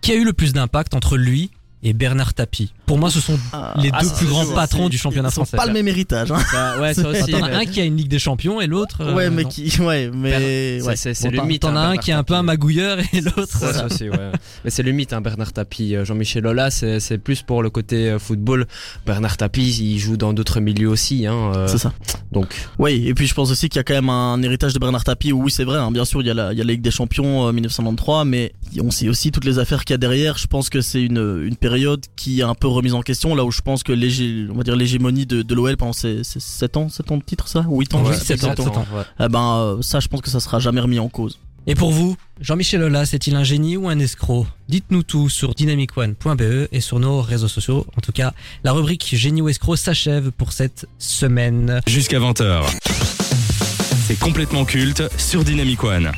[0.02, 1.52] Qui a eu le plus d'impact entre lui
[1.84, 3.38] et Bernard Tapie Pour moi, ce sont
[3.78, 5.58] les ah, deux plus grands patrons du championnat ils français.
[5.58, 6.32] Pas le même héritage.
[6.32, 6.40] Hein.
[6.52, 7.34] Bah, ouais, ça aussi.
[7.36, 9.02] Un qui a une Ligue des Champions et l'autre.
[9.02, 9.50] euh, ouais, mais non.
[9.50, 10.96] qui, ouais, mais C'est- ouais.
[10.96, 11.62] c'est c'est Bon, le mythe.
[11.62, 12.46] T'en hein, as un Bernard qui est un peu un Tapie.
[12.48, 13.64] magouilleur et l'autre.
[13.66, 14.32] Ouais, ça aussi, ouais.
[14.66, 15.96] Mais c'est le mythe, hein, Bernard Tapie.
[15.96, 18.66] Euh, Jean-Michel Aulas, c'est plus pour le côté euh, football.
[19.06, 21.28] Bernard Tapie, il joue dans d'autres milieux aussi.
[21.28, 21.94] Hein, euh, C'est ça.
[22.32, 24.80] donc, Oui, et puis je pense aussi qu'il y a quand même un héritage de
[24.80, 25.32] Bernard Tapie.
[25.32, 25.78] où Oui, c'est vrai.
[25.78, 27.52] hein, bien sûr, il y a la, il y a la Ligue des Champions euh,
[27.52, 30.38] 1993, mais on sait aussi toutes les affaires qu'il y a derrière.
[30.40, 31.67] Je pense que c'est une, une période
[32.16, 34.64] qui est un peu remise en question, là où je pense que l'hégé- on va
[34.64, 37.66] dire l'hégémonie de, de l'OL pendant ces, ces 7 ans, 7 ans de titre, ça,
[37.70, 38.86] ou 8 ans, Ouais, je sais sept plus ans, exactement.
[38.86, 38.98] sept ans.
[38.98, 39.04] ouais.
[39.26, 41.40] Eh ben, euh, ça, je pense que ça sera jamais remis en cause.
[41.70, 44.48] Et pour vous, Jean-Michel Aulas est-il un génie ou un escroc?
[44.70, 47.86] Dites-nous tout sur dynamicone.be et sur nos réseaux sociaux.
[47.98, 48.32] En tout cas,
[48.64, 51.82] la rubrique génie ou escroc s'achève pour cette semaine.
[51.86, 52.64] Jusqu'à 20h.
[54.08, 56.12] C'est complètement culte sur Dynamic One.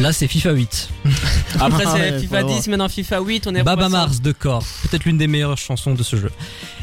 [0.00, 0.88] Là, c'est FIFA 8.
[1.60, 4.20] Après, Ah c'est ouais, FIFA faut 10, maintenant FIFA 8, on est Baba repassé- Mars
[4.22, 6.30] de Corps, peut-être l'une des meilleures chansons de ce jeu.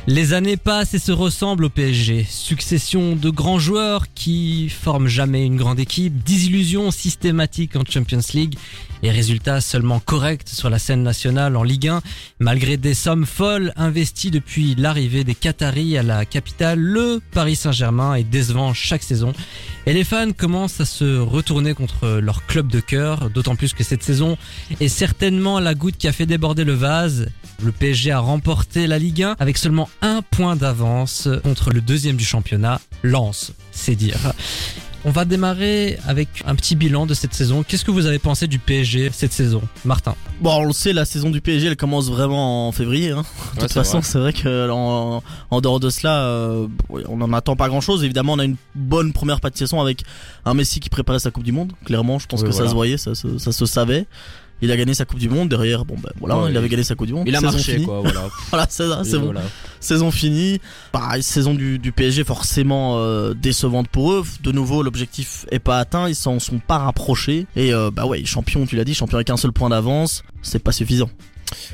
[0.08, 2.26] Les années passent et se ressemblent au PSG.
[2.30, 8.56] Succession de grands joueurs qui forment jamais une grande équipe, désillusions systématiques en Champions League
[9.04, 12.02] et résultats seulement corrects sur la scène nationale en Ligue 1.
[12.40, 18.16] Malgré des sommes folles investies depuis l'arrivée des Qataris à la capitale, le Paris Saint-Germain
[18.16, 19.34] est décevant chaque saison.
[19.86, 23.84] Et les fans commencent à se retourner contre leur club de cœur, d'autant plus que
[23.84, 24.38] cette saison
[24.80, 27.28] est certainement la goutte qui a fait déborder le vase.
[27.64, 32.18] Le PSG a remporté la Ligue 1 avec seulement un point d'avance contre le deuxième
[32.18, 34.34] du championnat, Lens, c'est dire.
[35.06, 37.64] On va démarrer avec un petit bilan de cette saison.
[37.64, 40.14] Qu'est-ce que vous avez pensé du PSG cette saison, Martin?
[40.42, 43.12] Bon, on le sait, la saison du PSG, elle commence vraiment en février.
[43.12, 43.24] Hein.
[43.56, 46.68] De Ouais, toute façon, c'est vrai que en, en dehors de cela, euh,
[47.08, 48.04] on n'en attend pas grand-chose.
[48.04, 50.04] Évidemment, on a une bonne première partie de saison avec
[50.46, 51.72] un Messi qui préparait sa Coupe du Monde.
[51.86, 54.06] Clairement, je pense Oui, que ça se voyait, ça se savait.
[54.62, 55.50] Il a gagné sa Coupe du Monde.
[55.50, 57.26] Derrière, bon ben voilà, Ouais, il avait gagné sa Coupe du Monde.
[57.28, 57.86] Il a Saison marché, finie.
[57.86, 58.28] quoi, voilà.
[58.50, 59.26] Voilà, c'est ça, c'est bon.
[59.26, 59.42] voilà.
[59.80, 60.60] Saison finie.
[60.92, 64.24] Pareil, saison du, du PSG forcément euh, décevante pour eux.
[64.44, 66.10] De nouveau, l'objectif est pas atteint.
[66.10, 67.46] Ils s'en sont pas rapprochés.
[67.56, 70.60] Et euh, bah ouais, champion, tu l'as dit, champion avec un seul point d'avance, c'est
[70.60, 71.10] pas suffisant.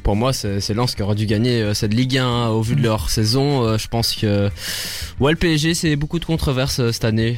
[0.03, 2.61] Pour moi, c'est c'est Lens qui aurait dû gagner euh, cette Ligue 1 hein, au
[2.61, 3.63] vu de leur saison.
[3.65, 4.49] Euh, je pense que
[5.19, 7.37] ouais, le PSG, c'est beaucoup de controverses euh, cette année.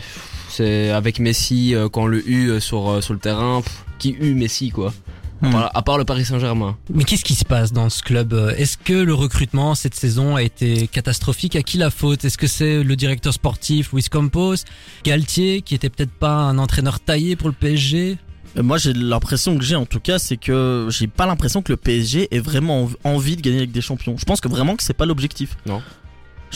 [0.50, 4.34] C'est avec Messi quand on le eu euh, sur sur le terrain, pff, qui eut
[4.36, 4.94] Messi quoi.
[5.42, 5.52] À Hmm.
[5.52, 6.78] part- à part le Paris Saint-Germain.
[6.94, 8.34] Mais qu'est-ce qui se passe dans ce club?
[8.58, 11.56] Est-ce que le recrutement cette saison a été catastrophique?
[11.56, 12.26] À qui la faute?
[12.26, 14.56] Est-ce que c'est le directeur sportif Luis Campos?
[15.04, 18.18] Galtier qui était peut-être pas un entraîneur taillé pour le PSG
[18.58, 21.72] Euh, Moi, j'ai l'impression que j'ai en tout cas, c'est que j'ai pas l'impression que
[21.72, 24.16] le PSG ait vraiment env- envie de gagner avec des champions.
[24.18, 25.56] Je pense que vraiment que c'est pas l'objectif.
[25.68, 25.72] Je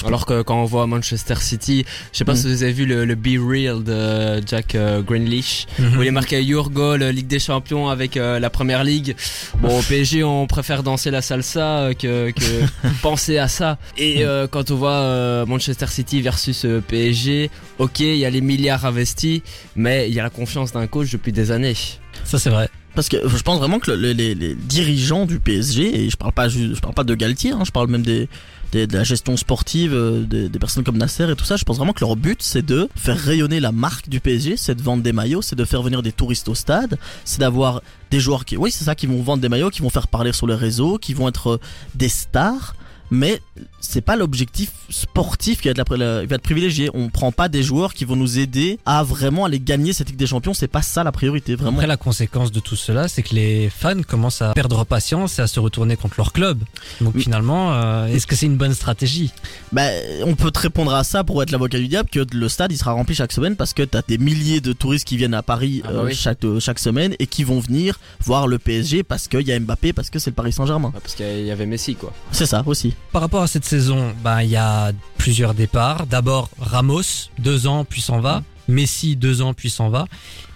[0.05, 2.37] Alors que quand on voit Manchester City, je sais pas Mm.
[2.37, 6.11] si vous avez vu le, le Be Real de Jack euh, Grealish, où il est
[6.11, 9.15] marqué Your Goal, euh, Ligue des Champions avec euh, la Première Ligue.
[9.59, 12.43] Bon, au PSG, on préfère danser la salsa euh, que, que
[13.01, 13.77] penser à ça.
[13.97, 18.85] Et euh, quand on voit Manchester City versus PSG, ok, il y a les milliards
[18.85, 19.41] investis,
[19.75, 21.75] mais il y a la confiance d'un coach depuis des années.
[22.23, 22.69] Ça c'est vrai.
[22.95, 26.33] Parce que je pense vraiment que le- les, les dirigeants du PSG, et je parle
[26.33, 28.27] pas je parle pas de Galtier, hein, je parle même des,
[28.71, 31.77] de la gestion sportive, euh, des, des personnes comme Nasser et tout ça, je pense
[31.77, 35.03] vraiment que leur but c'est de faire rayonner la marque du PSG, c'est de vendre
[35.03, 38.57] des maillots, c'est de faire venir des touristes au stade, c'est d'avoir des joueurs qui,
[38.57, 40.97] oui c'est ça, qui vont vendre des maillots, qui vont faire parler sur les réseaux,
[40.97, 41.59] qui vont être euh,
[41.95, 42.75] des stars.
[43.11, 43.41] Mais
[43.81, 46.89] c'est pas l'objectif sportif qui va, être la, la- qui va être privilégié.
[46.93, 50.17] On prend pas des joueurs qui vont nous aider à vraiment aller gagner cette Ligue
[50.17, 50.53] des Champions.
[50.53, 51.77] C'est pas ça la priorité, vraiment.
[51.77, 55.41] Après la conséquence de tout cela, c'est que les fans commencent à perdre patience et
[55.41, 56.59] à se retourner contre leur club.
[57.01, 57.19] Donc Mm.
[57.19, 59.31] finalement, euh, est-ce que c'est une bonne stratégie?
[59.73, 59.87] Bah,
[60.25, 62.77] on peut te répondre à ça pour être l'avocat du diable que le stade il
[62.77, 65.81] sera rempli chaque semaine parce que t'as des milliers de touristes qui viennent à Paris
[65.83, 66.15] Ah bah euh, oui.
[66.15, 69.59] chaque euh, chaque semaine et qui vont venir voir le PSG parce qu'il y a
[69.59, 70.91] Mbappé parce que c'est le Paris Saint-Germain.
[70.91, 72.13] Parce qu'il y avait Messi, quoi.
[72.31, 72.93] C'est ça aussi.
[73.11, 76.07] Par rapport à cette saison, bah, il y a plusieurs départs.
[76.07, 78.43] D'abord Ramos, deux ans puis s'en va.
[78.67, 80.05] Messi, deux ans puis s'en va.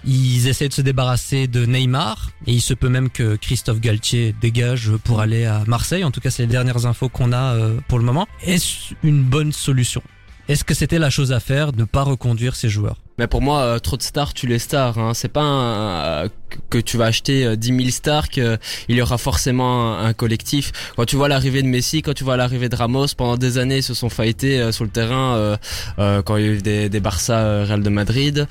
[0.05, 4.34] Ils essaient de se débarrasser de Neymar et il se peut même que Christophe Galtier
[4.39, 6.03] dégage pour aller à Marseille.
[6.03, 8.27] En tout cas, c'est les dernières infos qu'on a euh, pour le moment.
[8.41, 10.01] Est-ce une bonne solution?
[10.47, 13.01] Est-ce que c'était la chose à faire de ne pas reconduire ces joueurs?
[13.17, 14.97] Mais pour moi, euh, trop de stars, tu les stars.
[14.97, 15.13] Hein.
[15.13, 16.30] C'est pas euh,
[16.69, 18.58] que tu vas acheter euh, 10 000 stars qu'il
[18.89, 20.71] y aura forcément un, collectif.
[20.95, 23.78] Quand tu vois l'arrivée de Messi, quand tu vois l'arrivée de Ramos, pendant des années,
[23.78, 25.58] ils se sont fightés euh, sur le terrain euh,
[25.99, 28.47] euh, quand il y a eu des, des Barça euh, Real de Madrid.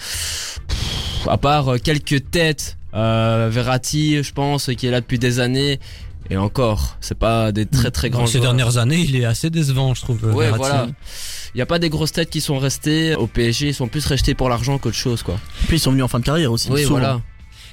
[1.26, 5.80] À part euh, quelques têtes, euh, Verratti, je pense, qui est là depuis des années.
[6.30, 8.54] Et encore, c'est pas des très très grands Dans ces joueurs.
[8.54, 10.24] dernières années, il est assez décevant, je trouve.
[10.24, 10.58] Ouais, Verratti.
[10.58, 10.86] voilà.
[11.54, 14.06] Il y a pas des grosses têtes qui sont restées au PSG, ils sont plus
[14.06, 15.38] restés pour l'argent qu'autre chose, quoi.
[15.68, 16.70] Puis ils sont venus en fin de carrière aussi.
[16.70, 16.98] Oui, souvent.
[16.98, 17.20] voilà.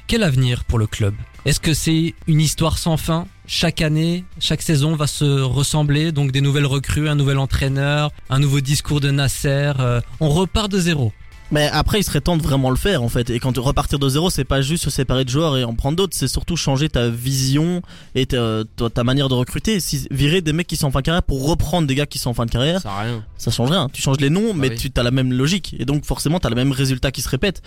[0.07, 1.13] Quel avenir pour le club?
[1.45, 3.25] Est-ce que c'est une histoire sans fin?
[3.47, 8.39] Chaque année, chaque saison va se ressembler, donc des nouvelles recrues, un nouvel entraîneur, un
[8.39, 9.71] nouveau discours de Nasser.
[9.79, 11.13] euh, on repart de zéro.
[11.51, 13.29] Mais après, il serait temps de vraiment le faire en fait.
[13.29, 15.97] Et quand repartir de zéro, c'est pas juste se séparer de joueurs et en prendre
[15.97, 17.81] d'autres, c'est surtout changer ta vision
[18.15, 19.79] et ta, manière de recruter.
[19.79, 22.19] Si virer des mecs qui sont en fin de carrière pour reprendre des gars qui
[22.19, 23.23] sont en fin de carrière, Ça rien.
[23.37, 23.89] ça change rien.
[23.91, 24.77] Tu changes les noms, mais oui.
[24.77, 25.75] tu as la même logique.
[25.77, 27.61] Et donc forcément, t'as le même résultat qui se répète.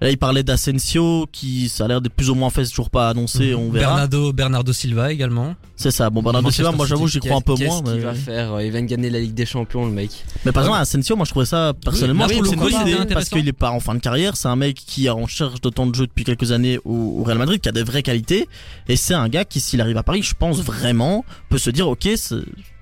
[0.00, 2.90] Là, il parlait d'Asensio, qui ça a l'air d'être plus ou moins fait, c'est toujours
[2.90, 3.86] pas annoncé, on verra.
[3.88, 5.56] Bernardo, Bernardo Silva également.
[5.74, 6.08] C'est ça.
[6.08, 7.82] Bon, Bernardo Silva, moi j'avoue, j'y crois un peu qu'est-ce moins.
[7.82, 10.10] qu'il Mais, va faire euh, Il vient de gagner la Ligue des Champions, le mec.
[10.44, 12.72] mais par exemple, Asensio, moi je trouvais ça personnellement, là, je trouve c'est une bonne
[12.86, 14.36] c'était idée parce qu'il est pas en fin de carrière.
[14.36, 17.16] C'est un mec qui est en recherche de temps de jeu depuis quelques années au,
[17.18, 18.48] au Real Madrid, qui a des vraies qualités.
[18.88, 21.88] Et c'est un gars qui, s'il arrive à Paris, je pense vraiment, peut se dire,
[21.88, 22.36] ok, c'est-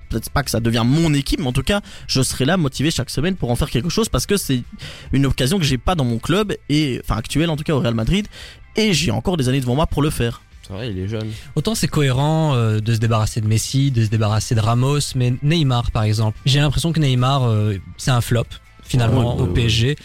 [0.09, 2.91] peut-être pas que ça devient mon équipe, mais en tout cas, je serai là motivé
[2.91, 4.63] chaque semaine pour en faire quelque chose parce que c'est
[5.11, 7.79] une occasion que j'ai pas dans mon club et, enfin, actuel en tout cas au
[7.79, 8.27] Real Madrid.
[8.75, 10.41] Et j'ai encore des années devant moi pour le faire.
[10.67, 11.31] C'est vrai, il est jeune.
[11.55, 15.33] Autant c'est cohérent euh, de se débarrasser de Messi, de se débarrasser de Ramos, mais
[15.41, 16.37] Neymar par exemple.
[16.45, 18.43] J'ai l'impression que Neymar, euh, c'est un flop
[18.83, 19.95] finalement Ouais, au ouais, PSG.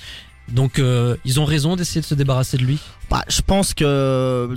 [0.49, 2.79] Donc euh, ils ont raison d'essayer de se débarrasser de lui?
[3.11, 4.55] Bah, je pense que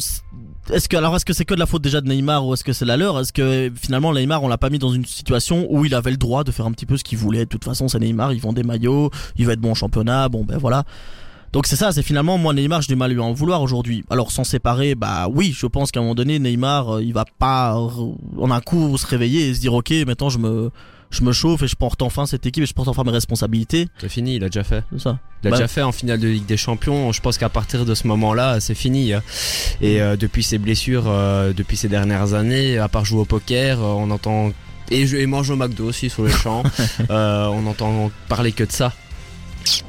[0.71, 2.63] est-ce que alors est-ce que c'est que de la faute déjà de Neymar ou est-ce
[2.63, 3.19] que c'est la leur?
[3.19, 6.17] Est-ce que finalement Neymar on l'a pas mis dans une situation où il avait le
[6.17, 7.45] droit de faire un petit peu ce qu'il voulait?
[7.45, 10.29] De toute façon, c'est Neymar, il vend des maillots, il va être bon en championnat,
[10.29, 10.83] bon ben voilà.
[11.53, 14.03] Donc c'est ça, c'est finalement moi Neymar, j'ai du mal à lui en vouloir aujourd'hui.
[14.09, 17.25] Alors sans séparer, bah oui, je pense qu'à un moment donné Neymar, euh, il va
[17.39, 20.71] pas en un coup se réveiller et se dire OK, maintenant je me
[21.11, 23.87] je me chauffe et je porte enfin cette équipe et je porte enfin mes responsabilités,
[23.99, 24.83] C'est fini, il a déjà fait.
[24.97, 25.19] ça.
[25.43, 27.11] Il a Bah- déjà fait en finale de Ligue des Champions.
[27.11, 29.13] Je pense qu'à partir de ce moment-là, c'est fini.
[29.13, 29.21] hein.
[29.81, 33.79] Et euh, depuis ses blessures, euh, depuis ces dernières années, à part jouer au poker,
[33.79, 34.51] euh, on entend
[34.91, 36.63] et, je- et mange au McDo aussi sur les champs.
[37.09, 38.93] euh, on entend parler que de ça.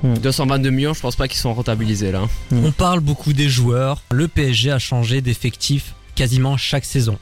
[0.02, 0.14] Hmm.
[0.14, 2.20] 222 millions, je pense pas qu'ils sont rentabilisés là.
[2.24, 2.28] hein.
[2.52, 4.02] On parle beaucoup des joueurs.
[4.10, 7.18] Le PSG a changé d'effectif quasiment chaque saison.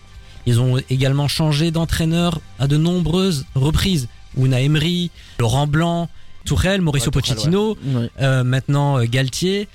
[0.46, 4.08] Ils ont également changé d'entraîneur à de nombreuses reprises.
[4.36, 6.08] Una Emery, Laurent Blanc,
[6.44, 8.10] Tourelle, Mauricio Ouais, Pochettino, Ouais.
[8.20, 9.68] euh, maintenant euh, Galtier.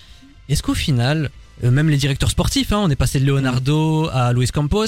[0.49, 1.30] Est-ce qu'au final,
[1.63, 4.86] euh, même les directeurs sportifs, hein, on est passé de Leonardo à Luis Campos,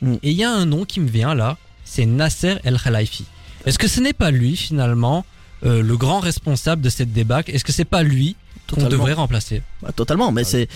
[0.00, 0.12] Mm.
[0.22, 3.24] Et il y a un nom qui me vient là, c'est Nasser El Khalifi.
[3.66, 5.24] Est-ce que ce n'est pas lui finalement
[5.66, 7.50] euh, le grand responsable de cette débâcle?
[7.50, 8.36] Est-ce que c'est pas lui
[8.72, 9.60] qu'on devrait remplacer?
[9.82, 10.68] Bah, totalement, mais c'est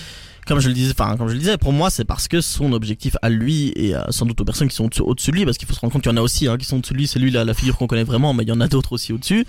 [0.46, 2.72] comme je le disais, enfin comme je le disais, pour moi c'est parce que son
[2.72, 5.68] objectif à lui et sans doute aux personnes qui sont au-dessus- de lui, parce qu'il
[5.68, 7.06] faut se rendre compte qu'il y en a aussi hein, qui sont au-dessus de lui.
[7.06, 9.12] C'est lui la, la figure qu'on connaît vraiment, mais il y en a d'autres aussi
[9.12, 9.46] au-dessus.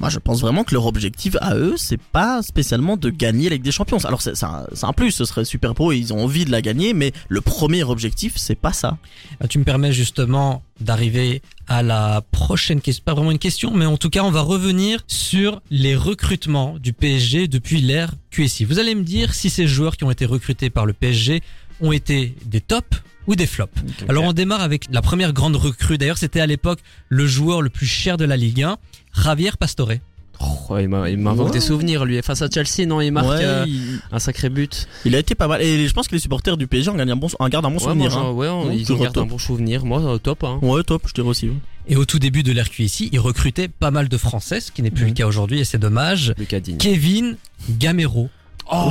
[0.00, 3.62] Moi, je pense vraiment que leur objectif à eux, c'est pas spécialement de gagner Ligue
[3.62, 3.98] des Champions.
[4.04, 6.92] Alors c'est un, un plus, ce serait super pro, ils ont envie de la gagner,
[6.94, 8.96] mais le premier objectif, c'est pas ça.
[9.40, 13.84] Ah, Tu me permets justement d'arriver à la prochaine question, pas vraiment une question, mais
[13.84, 18.64] en tout cas on va revenir sur les recrutements du PSG depuis l'ère QSI.
[18.64, 21.42] Vous allez me dire si ces joueurs qui ont été recrutés par le PSG
[21.80, 23.78] ont été des tops ou des flops.
[24.08, 25.98] Alors on démarre avec la première grande recrue.
[25.98, 28.78] D'ailleurs c'était à l'époque le joueur le plus cher de la Ligue 1,
[29.22, 29.92] Javier Pastore.
[30.40, 31.52] Oh, il m'a- il m'invoque Ouais.
[31.54, 32.20] des souvenirs lui.
[32.22, 34.86] Face à Chelsea, non, il marque Ouais, euh, il, un sacré but.
[35.04, 37.10] il a été pas mal, et je pense que les supporters du PSG en gardent
[37.10, 38.10] un bon, en gardent un bon Ouais, souvenir.
[38.12, 38.30] moi, hein.
[38.32, 39.24] ouais, on- ils gardé top.
[39.24, 39.84] un bon souvenir.
[39.84, 40.44] Moi, euh, top.
[40.44, 40.58] Hein.
[40.62, 41.48] Ouais, top, je dirais aussi.
[41.48, 41.54] ouais.
[41.88, 44.82] Et au tout début de l'ère QSI, il recrutait pas mal de Français, ce qui
[44.82, 45.08] n'est plus Mhm.
[45.08, 46.34] le cas aujourd'hui et c'est dommage.
[46.78, 47.36] Kevin
[47.70, 48.28] Gamero.
[48.70, 48.90] Oh,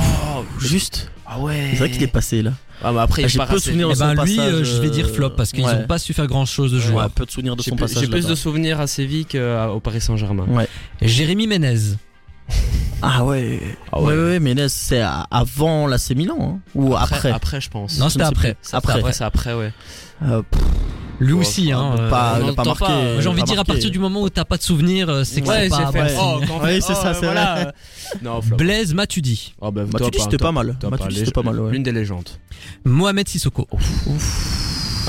[0.60, 1.10] Juste.
[1.30, 1.68] Ah ouais.
[1.72, 2.52] C'est vrai qu'il est passé là.
[2.82, 4.52] Ah, bah après, Ah, il j'ai peu de souvenirs Eh de ben son lui, passage,
[4.54, 5.74] euh, je vais dire flop parce qu'ils ouais.
[5.80, 7.10] n'ont pas su faire grand chose de Ouais, joueur.
[7.10, 8.02] peu de souvenirs de J'ai son plus, passage.
[8.04, 10.44] j'ai plus de souvenirs à Séville qu'au Paris Saint-Germain.
[10.48, 10.68] Ouais.
[11.02, 11.96] Jérémy Menez.
[13.02, 13.60] Ah ouais.
[13.92, 14.38] Ah ouais, ouais.
[14.38, 17.30] ouais, ouais, là, c'est avant l'AC Milan hein, ou après.
[17.30, 17.98] Après, je pense.
[17.98, 18.56] Non, c'était après.
[18.72, 18.92] après.
[18.94, 19.72] Après, c'est après, ouais.
[20.24, 20.42] Euh,
[21.20, 21.94] Lui Oh, aussi, hein.
[21.98, 22.84] euh, pas, on il a pas marqué.
[22.84, 22.90] pas.
[22.92, 25.24] euh, j'ai envie de dire à partir du moment où t'as pas de souvenir, euh,
[25.24, 26.08] c'est que Ouais, c'est pas bon fait.
[26.10, 26.18] signe.
[26.60, 27.72] Oh, Ouais, c'est ça, c'est voilà.
[28.22, 28.40] Non.
[28.56, 30.76] Blaise Matuidi, Oh, bah, dis hein, c'était pas mal.
[30.80, 31.72] lég- c'était pas mal, ouais.
[31.72, 32.28] L'une des légendes.
[32.84, 33.66] Mohamed Sissoko,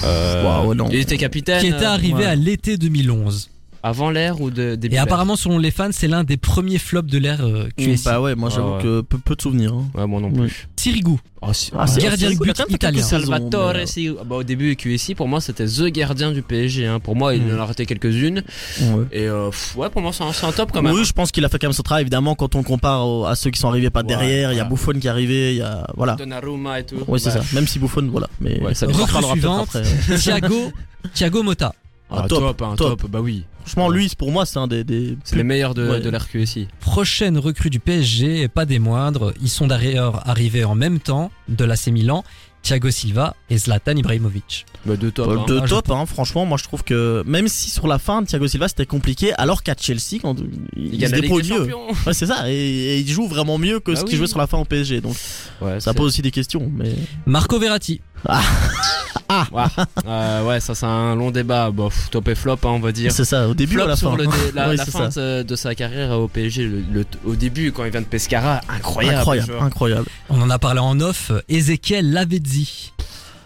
[0.03, 0.88] Euh, Waouh, non.
[0.91, 1.60] Il était capitaine.
[1.62, 2.26] qui était arrivé ouais.
[2.26, 3.49] à l'été 2011.
[3.82, 7.09] Avant l'ère ou de, début Et apparemment, selon les fans, c'est l'un des premiers flops
[7.09, 8.03] de l'ère euh, QSI.
[8.03, 8.84] Bah ouais, moi j'avoue Ah ouais.
[8.84, 9.73] que peu, peu de souvenirs.
[9.73, 9.86] hein.
[9.95, 10.47] Ouais, moi non Ouais.
[10.47, 10.67] plus.
[10.75, 11.15] Sirigu,
[11.53, 12.77] si- Ah, c'est- Gardien de but a fait italien.
[12.99, 16.32] quelques saisons, Salvatore, mais, euh, si- bah, au début QSI pour moi c'était the gardien
[16.34, 16.99] du PSG hein.
[16.99, 17.55] pour moi il Mm.
[17.57, 18.43] en a raté quelques-unes
[18.82, 19.05] ouais.
[19.13, 21.13] et euh, pff, ouais pour moi c'est un, c'est un top quand même Oui, je
[21.13, 22.01] pense qu'il a fait quand même son travail.
[22.01, 24.59] Évidemment, quand on compare au- à ceux qui sont arrivés pas Ouais, derrière, il y
[24.59, 24.69] a voilà.
[24.69, 26.15] Buffon qui est arrivé, il y a voilà.
[26.15, 27.55] Donnarumma et tout Ouais, c'est Bah, ça.
[27.55, 28.27] Même si Buffon, voilà.
[28.41, 29.75] Mais Ouais, ça Recrue parlera peut-être suivante.
[29.75, 30.17] après.
[30.17, 30.71] Thiago,
[31.13, 31.73] Thiago Motta.
[32.11, 32.99] ah, Ah, top, top, hein, top.
[33.01, 34.84] top bah oui Franchement, lui, pour moi, c'est un des.
[34.84, 35.99] des c'est les meilleurs de, Ouais.
[35.99, 39.34] de l'ère QSI Prochaine recrue du PSG, et pas des moindres.
[39.41, 42.24] Ils sont d'ailleurs arrivés en même temps de l'AC Milan.
[42.62, 44.66] Thiago Silva et Zlatan Ibrahimovic.
[44.86, 45.45] bah deux top Euh, hein.
[45.47, 48.49] de Ah, top, hein, franchement, moi je trouve que même si sur la fin, Thiago
[48.49, 50.36] Silva c'était compliqué, alors qu'à Chelsea, quand
[50.76, 51.74] il, il gagne se débrouille mieux.
[52.05, 54.10] Ouais, c'est ça, et, et il joue vraiment mieux que Bah ce oui.
[54.10, 55.16] qu'il jouait sur la fin au PSG, donc
[55.62, 56.70] ouais, ça pose aussi des questions.
[56.76, 56.93] Mais
[57.26, 58.01] Marco Verratti.
[59.51, 59.63] ouais.
[60.07, 63.11] Euh, ouais ça c'est un long débat bon, top et flop hein, on va dire
[63.11, 64.17] c'est ça, au début ou flop à la sur fin.
[64.17, 65.22] le dé- la, Oui, la c'est fin ça.
[65.22, 68.61] de, de sa carrière au PSG le, le- au début quand il vient de Pescara
[68.70, 70.05] incroyable Incroyable, incroyable.
[70.30, 71.32] On en a parlé en off.
[71.47, 72.91] Ezekiel Lavezzi.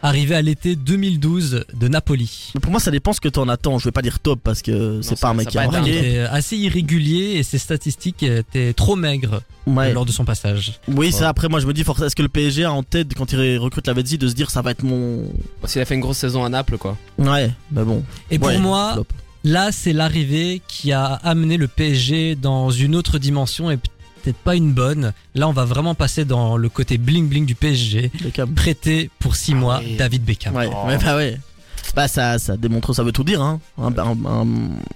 [0.06, 2.52] Arrivé à l'été 2012 de Napoli.
[2.56, 3.80] Mais pour moi, ça dépend ce que t'en attends.
[3.80, 5.98] Je vais pas dire top parce que c'est pas un mec qui a marqué.
[5.98, 9.94] était assez irrégulier et ses statistiques étaient trop maigres Ouais.
[9.94, 10.74] lors de son passage.
[10.90, 13.14] Oui, ça après, moi je me dis, forcément, est-ce que le PSG a en tête
[13.16, 15.24] quand il recrute la Vetzi de se dire ça va être mon.
[15.62, 18.04] parce qu'il a fait une grosse saison à Naples quoi Ouais, mais bon.
[18.30, 19.08] Et pour Ouais, moi, flop.
[19.46, 23.78] là, c'est l'arrivée qui a amené le PSG dans une autre dimension et
[24.24, 25.14] peut-être pas une bonne.
[25.36, 28.12] Là, on va vraiment passer dans le côté bling bling du PSG.
[28.24, 28.54] Beckham.
[28.54, 29.96] Prêté pour 6 Ah mois, oui.
[29.98, 30.56] David Beckham.
[30.56, 30.88] Ouais, Oh.
[30.88, 31.38] ouais, bah ouais.
[31.96, 33.60] Bah ça, ça démontre, ça veut tout dire, hein.
[33.78, 34.48] Un, un, un,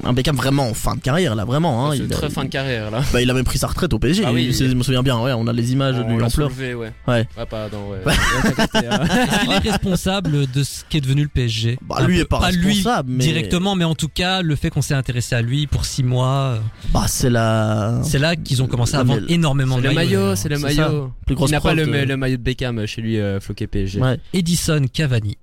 [0.03, 1.85] un Beckham vraiment en fin de carrière, là, vraiment.
[1.87, 1.91] Hein.
[1.91, 3.93] c'est Il, a, très fin de carrière là bah, il a même pris sa retraite
[3.93, 4.23] au PSG.
[4.25, 4.69] Ah oui, il- oui.
[4.71, 6.49] je me souviens bien, ouais, on a les images on du l'a l'ampleur.
[6.57, 6.91] ouais Ouais.
[7.37, 8.13] ouais pas dans ouais, Ouais.
[8.13, 8.77] Ouais, t'as capté.
[8.87, 12.49] Est-ce qu'il est responsable de ce qu'est devenu le PSG Bah, lui peu- est pas
[12.51, 15.67] lui responsable, mais- directement, mais en tout cas, le fait qu'on s'est intéressé à lui
[15.67, 16.57] pour 6 mois, euh,
[16.91, 20.19] Bah c'est la c'est là qu'ils ont commencé à vendre énormément c'est de le maillots.
[20.21, 22.41] maillot c'est le C'est maillot plus grosse il n'a pas le, de- le maillot de
[22.41, 24.19] Beckham chez lui euh, floqué PSG Ouais.
[24.33, 25.37] Edison Cavani.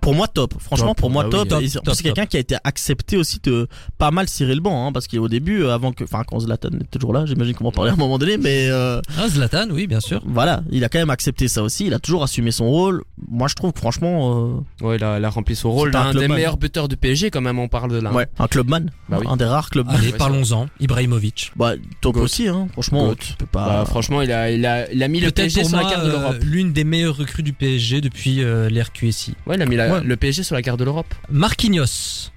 [0.00, 1.28] Pour moi top, franchement Top, pour moi bah
[1.58, 1.84] oui, top.
[1.84, 5.06] plus quelqu'un qui a été accepté aussi de pas mal cirer le banc, hein, parce
[5.08, 7.72] qu'au début, euh, avant que, enfin quand Zlatan était toujours là, j'imagine qu'on va en
[7.72, 10.22] parler à un moment donné, mais euh, Ah, Zlatan, oui, bien sûr.
[10.26, 11.86] voilà, il a quand même accepté ça aussi.
[11.86, 13.02] Il a toujours assumé son rôle.
[13.28, 16.14] Moi je trouve que franchement, ouais il a, il a rempli son rôle C'est un
[16.14, 18.90] des meilleurs buteurs du PSG quand même on parle de là euh, ouais, un clubman,
[19.08, 19.26] Bah oui.
[19.28, 19.94] un des rares clubman.
[19.96, 20.66] Allez, parlons-en.
[20.80, 21.52] Ibrahimovic.
[21.56, 22.22] Bah top Goat.
[22.22, 22.68] aussi, hein.
[22.72, 23.14] Franchement, Goat.
[23.16, 23.66] tu peux pas.
[23.66, 26.04] Bah, franchement il a, il a, il a mis le PSG pour sur la carte
[26.04, 29.34] de euh, l'Europe l'une des meilleures recrues du PSG depuis euh, l'ère QSI.
[29.46, 30.00] ouais il a mis la- Ouais.
[30.04, 32.30] le PSG sur la carte de l'Europe Marquinhos.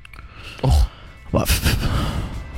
[1.32, 1.78] Bah, pff.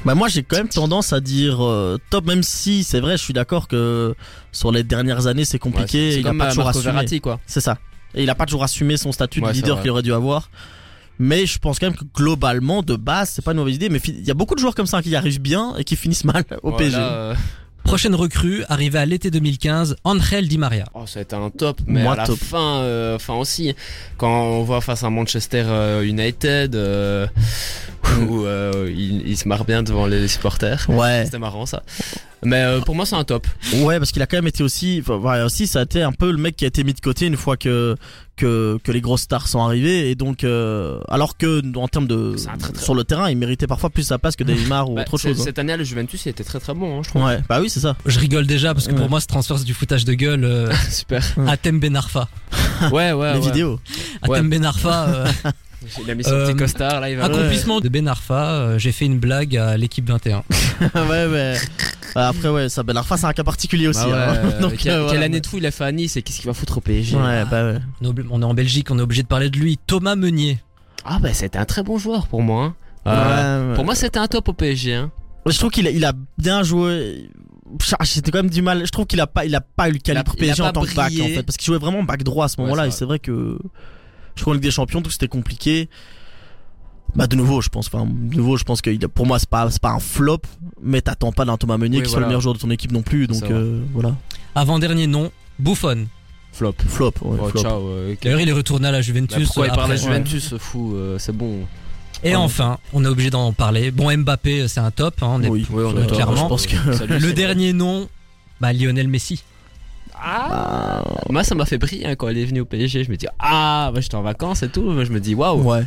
[0.06, 3.24] Bah, moi j'ai quand même tendance à dire euh, top, même si c'est vrai, je
[3.24, 4.14] suis d'accord que
[4.52, 6.12] sur les dernières années c'est Ouais, compliqué.
[6.12, 6.84] c'est il a comme pas euh, toujours assumé.
[6.86, 7.78] Verratti quoi C'est ça.
[8.14, 10.50] Et il a pas toujours assumé son statut de leader qu'il aurait dû avoir.
[11.18, 13.88] Mais je pense quand même que globalement, de base, c'est pas une mauvaise idée.
[13.90, 16.26] Mais il y a beaucoup de joueurs comme ça qui arrivent bien et qui finissent
[16.26, 16.98] mal au Ouais, PSG.
[17.86, 20.86] Prochaine recrue, arrivée à l'été 2015, Angel Di Maria.
[20.96, 22.38] Oh, ça a été un top, mais Moi, à la top.
[22.38, 23.76] fin, euh, fin aussi,
[24.18, 27.28] quand on voit face à Manchester euh, United, euh,
[28.28, 30.84] où euh, il, il se marre bien devant les supporters.
[30.90, 31.22] Ouais.
[31.26, 31.84] C'était marrant ça.
[32.44, 33.48] Mais euh, pour moi, c'est un top.
[33.76, 36.12] Ouais, parce qu'il a quand même été aussi, enfin, ouais, aussi, ça a été un
[36.12, 37.96] peu le mec qui a été mis de côté une fois que
[38.36, 42.36] que, que les grosses stars sont arrivées et donc euh, alors que en termes de
[42.36, 45.02] très, très- sur le terrain, il méritait parfois plus sa place que Neymar ou Bah,
[45.04, 45.40] autre chose.
[45.40, 45.44] hein.
[45.44, 47.24] Cette année, à la Juventus, il était très très bon, hein, je trouve.
[47.24, 47.96] Ouais, bah oui, c'est ça.
[48.06, 49.00] Je rigole déjà parce que Ouais.
[49.00, 50.44] pour moi ce transfert c'est du foutage de gueule.
[50.44, 51.22] Euh, Super.
[51.48, 52.28] Atem Ben Arfa.
[52.92, 53.34] Ouais, ouais.
[53.34, 53.46] les ouais.
[53.46, 53.80] vidéos.
[54.22, 54.42] Atem Ouais.
[54.44, 55.06] Ben Arfa.
[55.10, 55.28] euh,
[56.04, 57.26] Il a mis son Euh, petit costard là, il va.
[57.26, 58.52] accomplissement de Ben Arfa.
[58.54, 60.38] euh, J'ai fait une blague à l'équipe 21.
[60.96, 61.56] ouais, mais
[62.16, 64.00] après ouais, ça Ben Arfa c'est un cas particulier aussi.
[64.06, 64.52] Bah ouais, hein.
[64.56, 66.48] euh, Donc, quelle, euh, année de fou il a fait à Nice et qu'est-ce qu'il
[66.48, 67.78] va foutre au PSG Ouais, bah ouais.
[68.02, 69.78] On est obli- on est en Belgique, on est obligé de parler de lui.
[69.86, 70.60] Thomas Meunier.
[71.06, 72.64] Ah bah c'était un très bon joueur pour moi.
[72.64, 72.76] hein.
[73.08, 73.76] Euh.
[73.76, 74.94] Pour moi c'était un top au PSG.
[74.96, 75.12] Hein.
[75.46, 77.30] je trouve qu'il a, il a bien joué.
[78.04, 78.86] J'étais quand même du mal.
[78.86, 80.94] Je trouve qu'il a pas, il a pas eu le calibre PSG en tant que
[80.96, 82.88] back en fait, parce qu'il jouait vraiment back droit à ce moment-là.
[82.88, 83.58] et c'est vrai que
[84.36, 85.90] je crois en Ligue des Champions, tout c'était compliqué.
[87.16, 87.88] Bah de nouveau, je pense.
[87.88, 90.42] Enfin, de nouveau, je pense que pour moi c'est pas, c'est pas un flop,
[90.82, 92.92] mais t'attends pas d'un Thomas Meunier Oui, qui soit le meilleur joueur de ton équipe
[92.92, 93.28] non plus.
[93.28, 94.16] Donc euh, voilà,
[94.54, 96.08] Avant-dernier nom, Buffon.
[96.52, 96.74] Flop.
[96.88, 97.14] flop.
[97.22, 97.62] ouais, Oh, flop.
[97.62, 97.88] ciao.
[97.88, 98.16] euh.
[98.22, 99.46] D'ailleurs, il est retourné à la Bah, Juventus.
[99.48, 99.82] pourquoi il après.
[99.82, 100.00] parle à ouais.
[100.02, 101.60] Juventus fou euh, C'est bon.
[102.24, 102.36] Et Ouais.
[102.36, 103.92] enfin, on est obligé d'en parler.
[103.92, 105.16] Bon, Mbappé, c'est un top.
[105.22, 106.36] hein, on est- Oui, Oui, on est clairement.
[106.44, 106.76] Je pense que
[107.14, 108.08] Le dernier nom,
[108.62, 109.44] bah, Lionel Messi.
[110.22, 113.04] Ah, moi ça m'a fait briller hein, quand elle est venue au PSG.
[113.04, 114.84] Je me dis ah, bah, j'étais en vacances et tout.
[115.04, 115.62] Je me dis waouh.
[115.62, 115.86] ouais.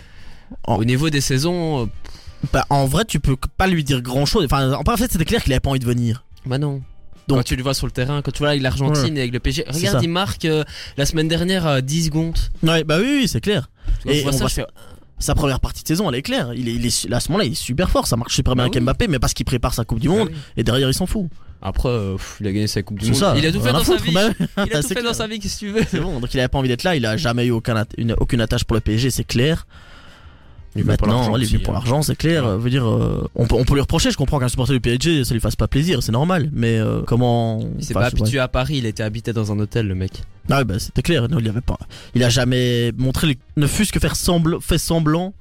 [0.66, 1.86] Au niveau des saisons, euh,
[2.52, 4.44] Bah, en vrai, tu peux pas lui dire grand chose.
[4.44, 6.24] Enfin, en fait, c'était clair qu'il avait pas envie de venir.
[6.46, 6.82] bah non.
[7.26, 9.32] Donc- quand tu le vois sur le terrain, quand tu vois avec l'Argentine et avec
[9.34, 10.64] le PSG, regarde, il marque euh,
[10.96, 12.38] la semaine dernière à 10 secondes.
[12.62, 13.68] Ouais, bah oui, oui c'est clair.
[14.04, 14.64] Vois, Et je vois on ça, voit je fais,
[15.18, 16.54] Sa première partie de saison, elle est claire.
[16.54, 18.06] Il est, il est, à ce moment-là, il est super fort.
[18.06, 18.80] Ça marche super bien Bah avec oui.
[18.80, 20.28] Mbappé, mais parce qu'il prépare sa Coupe du Monde.
[20.30, 20.38] Ah oui.
[20.56, 21.26] Et derrière, il s'en fout.
[21.60, 23.14] Après, euh, pff, il a gagné sa Coupe du Monde.
[23.16, 23.34] ça.
[23.36, 24.10] il a tout fait dans sa vie.
[24.12, 24.18] Il
[24.76, 26.48] a tout fait dans sa vie, qu'est-ce que tu veux C'est bon, donc il avait
[26.48, 28.80] pas envie d'être là, il a jamais eu aucun at- une- aucune attache pour le
[28.80, 29.66] PSG, c'est clair.
[30.76, 31.78] Il Maintenant, il est venu pour hein.
[31.78, 32.44] l'argent, c'est clair.
[32.44, 32.50] Ouais.
[32.50, 34.80] euh, veut dire, euh, on, peut, on peut lui reprocher, je comprends qu'un supporter du
[34.80, 36.50] PSG, ça lui fasse pas plaisir, c'est normal.
[36.52, 39.88] Mais euh, comment Il s'est pas habitué à Paris, il était habité dans un hôtel,
[39.88, 40.22] le mec.
[40.50, 41.78] Ah bah c'était clair, non, il avait pas.
[42.14, 45.32] Il a jamais montré, les- ne fût-ce que faire semblant, fait semblant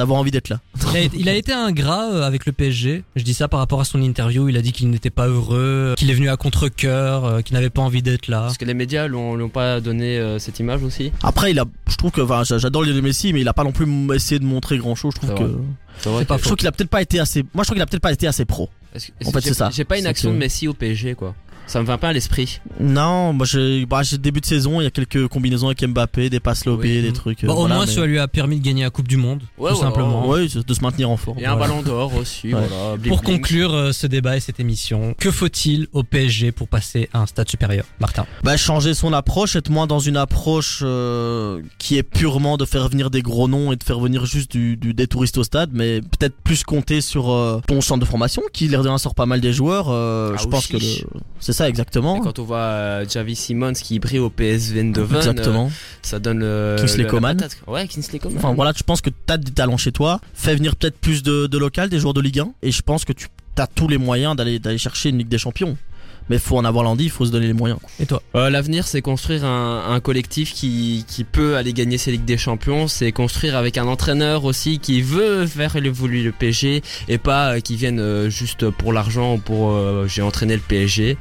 [0.00, 0.60] d'avoir envie d'être là.
[0.92, 3.04] Il a, été- il a été ingrat euh, avec le PSG.
[3.16, 4.48] Je dis ça par rapport à son interview.
[4.48, 7.70] Il a dit qu'il n'était pas heureux, qu'il est venu à contre-cœur, euh, qu'il n'avait
[7.70, 8.40] pas envie d'être là.
[8.42, 11.12] Parce que les médias lui ont, lui ont pas donné euh, cette image aussi.
[11.22, 13.64] Après, il a, je trouve que, enfin, j'a- j'adore Lionel Messi, mais il a pas
[13.64, 15.12] non plus essayé de montrer grand chose.
[15.14, 17.42] Je trouve que, pas je trouve qu'il a peut-être pas été assez.
[17.54, 18.68] Moi, je trouve qu'il a peut-être pas été assez pro.
[18.92, 19.70] Que- En fait, j'ai- c'est ça.
[19.72, 21.34] J'ai pas une action que- de Messi au PSG, quoi.
[21.70, 22.60] Ça me vient pas à l'esprit.
[22.80, 26.40] Non, moi j'ai bah, début de saison, il y a quelques combinaisons avec Mbappé, des
[26.40, 27.02] passes lobées, Oui.
[27.02, 27.44] des trucs.
[27.44, 29.16] euh, Bon, au voilà, moins, mais- ça lui a permis de gagner la Coupe du
[29.16, 30.26] Monde, Ouais, tout simplement.
[30.26, 31.38] Ouais, de se maintenir en forme.
[31.38, 32.60] Et un ballon d'or aussi, Ouais.
[32.68, 32.96] voilà.
[32.96, 33.36] Bling, Pour bling.
[33.36, 37.26] conclure euh, ce débat et cette émission, que faut-il au PSG pour passer à un
[37.26, 38.26] stade supérieur Martin?
[38.42, 42.88] Bah, changer son approche, être moins dans une approche euh, qui est purement de faire
[42.88, 45.70] venir des gros noms et de faire venir juste du, du- des touristes au stade,
[45.72, 49.14] mais peut-être plus compter sur euh, ton centre de formation qui l'air de rien sort
[49.14, 49.86] pas mal des joueurs.
[49.88, 51.04] euh, Ah, je pense que aussi.
[51.38, 52.20] c'est ça Exactement.
[52.20, 55.66] quand on voit euh, Javi Simons qui brille au PSV Eindhoven, Exactement.
[55.66, 56.76] euh, ça donne le.
[56.78, 57.38] Kingsley Coman.
[57.66, 58.38] Ouais, Kingsley Coman.
[58.38, 60.20] Enfin voilà, je pense que t'as des talents chez toi.
[60.34, 62.52] Fais venir peut-être plus de, de local, des joueurs de Ligue 1.
[62.62, 65.38] Et je pense que tu as tous les moyens d'aller d'aller chercher une Ligue des
[65.38, 65.76] Champions.
[66.30, 67.78] Mais faut en avoir l'envie, il faut se donner les moyens.
[68.00, 72.12] Et toi Euh, L'avenir, c'est construire un, un collectif qui, qui peut aller gagner ces
[72.12, 72.88] Ligues des Champions.
[72.88, 77.60] C'est construire avec un entraîneur aussi qui veut faire évoluer le PSG et pas euh,
[77.60, 81.18] qui vienne euh, juste pour l'argent ou pour euh, j'ai entraîné le PSG.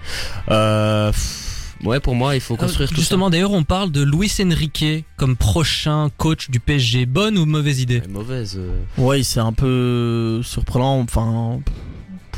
[0.52, 4.04] Euh, pff, ouais, pour moi, il faut construire Euh, tout Justement, d'ailleurs, on parle de
[4.04, 4.86] Luis Enrique
[5.18, 7.06] comme prochain coach du PSG.
[7.08, 8.58] Bonne ou mauvaise idée Mauvaise.
[8.60, 11.00] euh, Ouais, c'est un peu surprenant.
[11.00, 11.60] Enfin,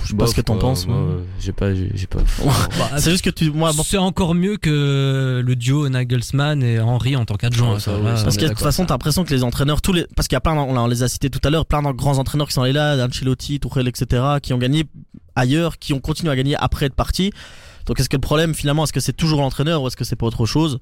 [0.03, 0.87] je sais pas bof, ce que t'en penses.
[0.87, 0.97] Moi,
[1.39, 2.19] J'ai pas, j'ai pas.
[2.79, 6.79] Bah, C'est juste que tu, moi, bon, C'est encore mieux que le duo Nagelsmann et
[6.79, 7.75] Henry en tant qu'adjoint.
[7.75, 7.81] Ouais,
[8.23, 10.37] parce que de toute façon, t'as l'impression que les entraîneurs, tous les, parce qu'il y
[10.37, 12.61] a plein, on les a cités tout à l'heure, plein de grands entraîneurs qui sont
[12.61, 14.85] allés là, Ancelotti, Tuchel, etc., qui ont gagné
[15.35, 17.31] ailleurs, qui ont continué à gagner après être partis.
[17.85, 20.15] Donc, est-ce que le problème, finalement, est-ce que c'est toujours l'entraîneur ou est-ce que c'est
[20.15, 20.79] pas autre chose?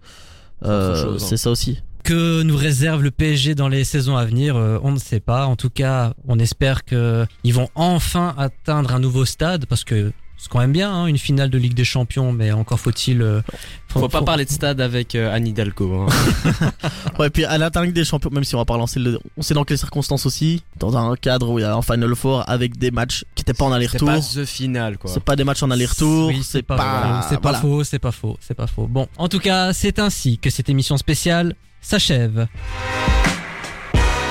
[0.66, 1.16] Euh, hein.
[1.18, 1.80] C'est ça aussi.
[2.04, 5.46] Que nous réserve le PSG dans les saisons à venir, euh, on ne sait pas.
[5.46, 10.12] En tout cas, on espère que ils vont enfin atteindre un nouveau stade parce que
[10.38, 13.22] c'est quand même bien hein, une finale de Ligue des Champions, mais encore faut-il.
[13.22, 13.42] euh,
[13.90, 16.06] Faut pas parler de stade avec euh, Anne Hidalgo.
[16.08, 16.72] Hein.
[17.20, 19.42] Ouais, et puis à Ligue des Champions, même si on va pas relancer le, on
[19.42, 22.46] sait dans quelles circonstances aussi, dans un cadre où il y a un Final Four
[22.50, 24.08] avec des matchs qui étaient pas en C'est aller-retour.
[24.08, 25.12] pas the final, quoi.
[25.12, 27.60] C'est pas des matchs en aller-retour, Oui, c'est pas, faux, c'est pas voilà.
[27.60, 28.88] faux, c'est pas faux, c'est pas faux.
[28.88, 32.48] Bon, en tout cas, c'est ainsi que cette émission spéciale s'achève.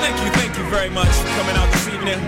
[0.01, 2.19] Thank you, thank you very much for coming out this evening.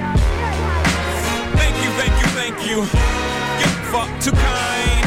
[1.55, 2.77] Thank you, thank you, thank you.
[3.59, 5.05] You're far too kind.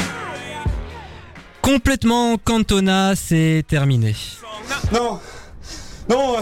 [1.63, 4.15] Complètement Cantona, c'est terminé.
[4.93, 5.19] Non,
[6.09, 6.37] non,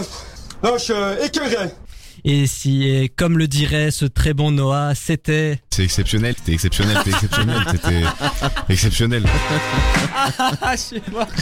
[0.61, 0.93] non, je suis
[1.25, 1.69] écœuré.
[2.25, 5.59] Et si, et comme le dirait ce très bon Noah, c'était...
[5.71, 8.03] C'est exceptionnel, c'était exceptionnel, c'était exceptionnel, c'était
[8.69, 9.25] exceptionnel.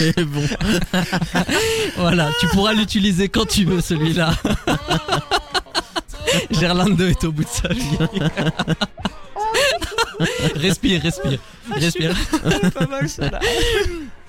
[0.00, 0.44] Et bon.
[1.96, 4.34] Voilà, tu pourras l'utiliser quand tu veux celui-là.
[6.50, 7.98] Gerlando est au bout de sa vie.
[10.56, 11.38] respire, respire,
[11.70, 12.16] respire.
[12.74, 13.38] Pas mal ça là.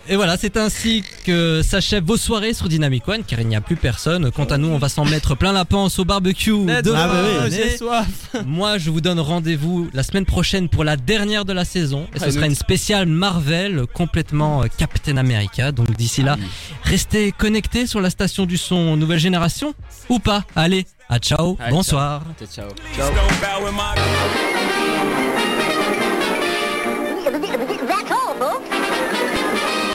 [0.10, 3.62] Et voilà, c'est ainsi que s'achèvent vos soirées sur Dynamic One, car il n'y a
[3.62, 4.32] plus personne.
[4.32, 7.49] Quant à nous, on va s'en mettre plein la panse au barbecue demain.
[7.78, 8.36] Soif.
[8.45, 12.08] Moi, je vous donne rendez-vous la semaine prochaine pour la dernière de la saison.
[12.14, 15.72] Et ce sera une spéciale Marvel, complètement euh, Captain America.
[15.72, 16.38] Donc d'ici là,
[16.84, 19.74] restez connectés sur la station du son Nouvelle Génération,
[20.10, 20.43] ou pas.
[20.56, 22.24] Allez, à ciao, bonsoir.
[22.39, 22.68] ciao.
[22.95, 23.10] ciao.
[28.39, 28.73] ciao.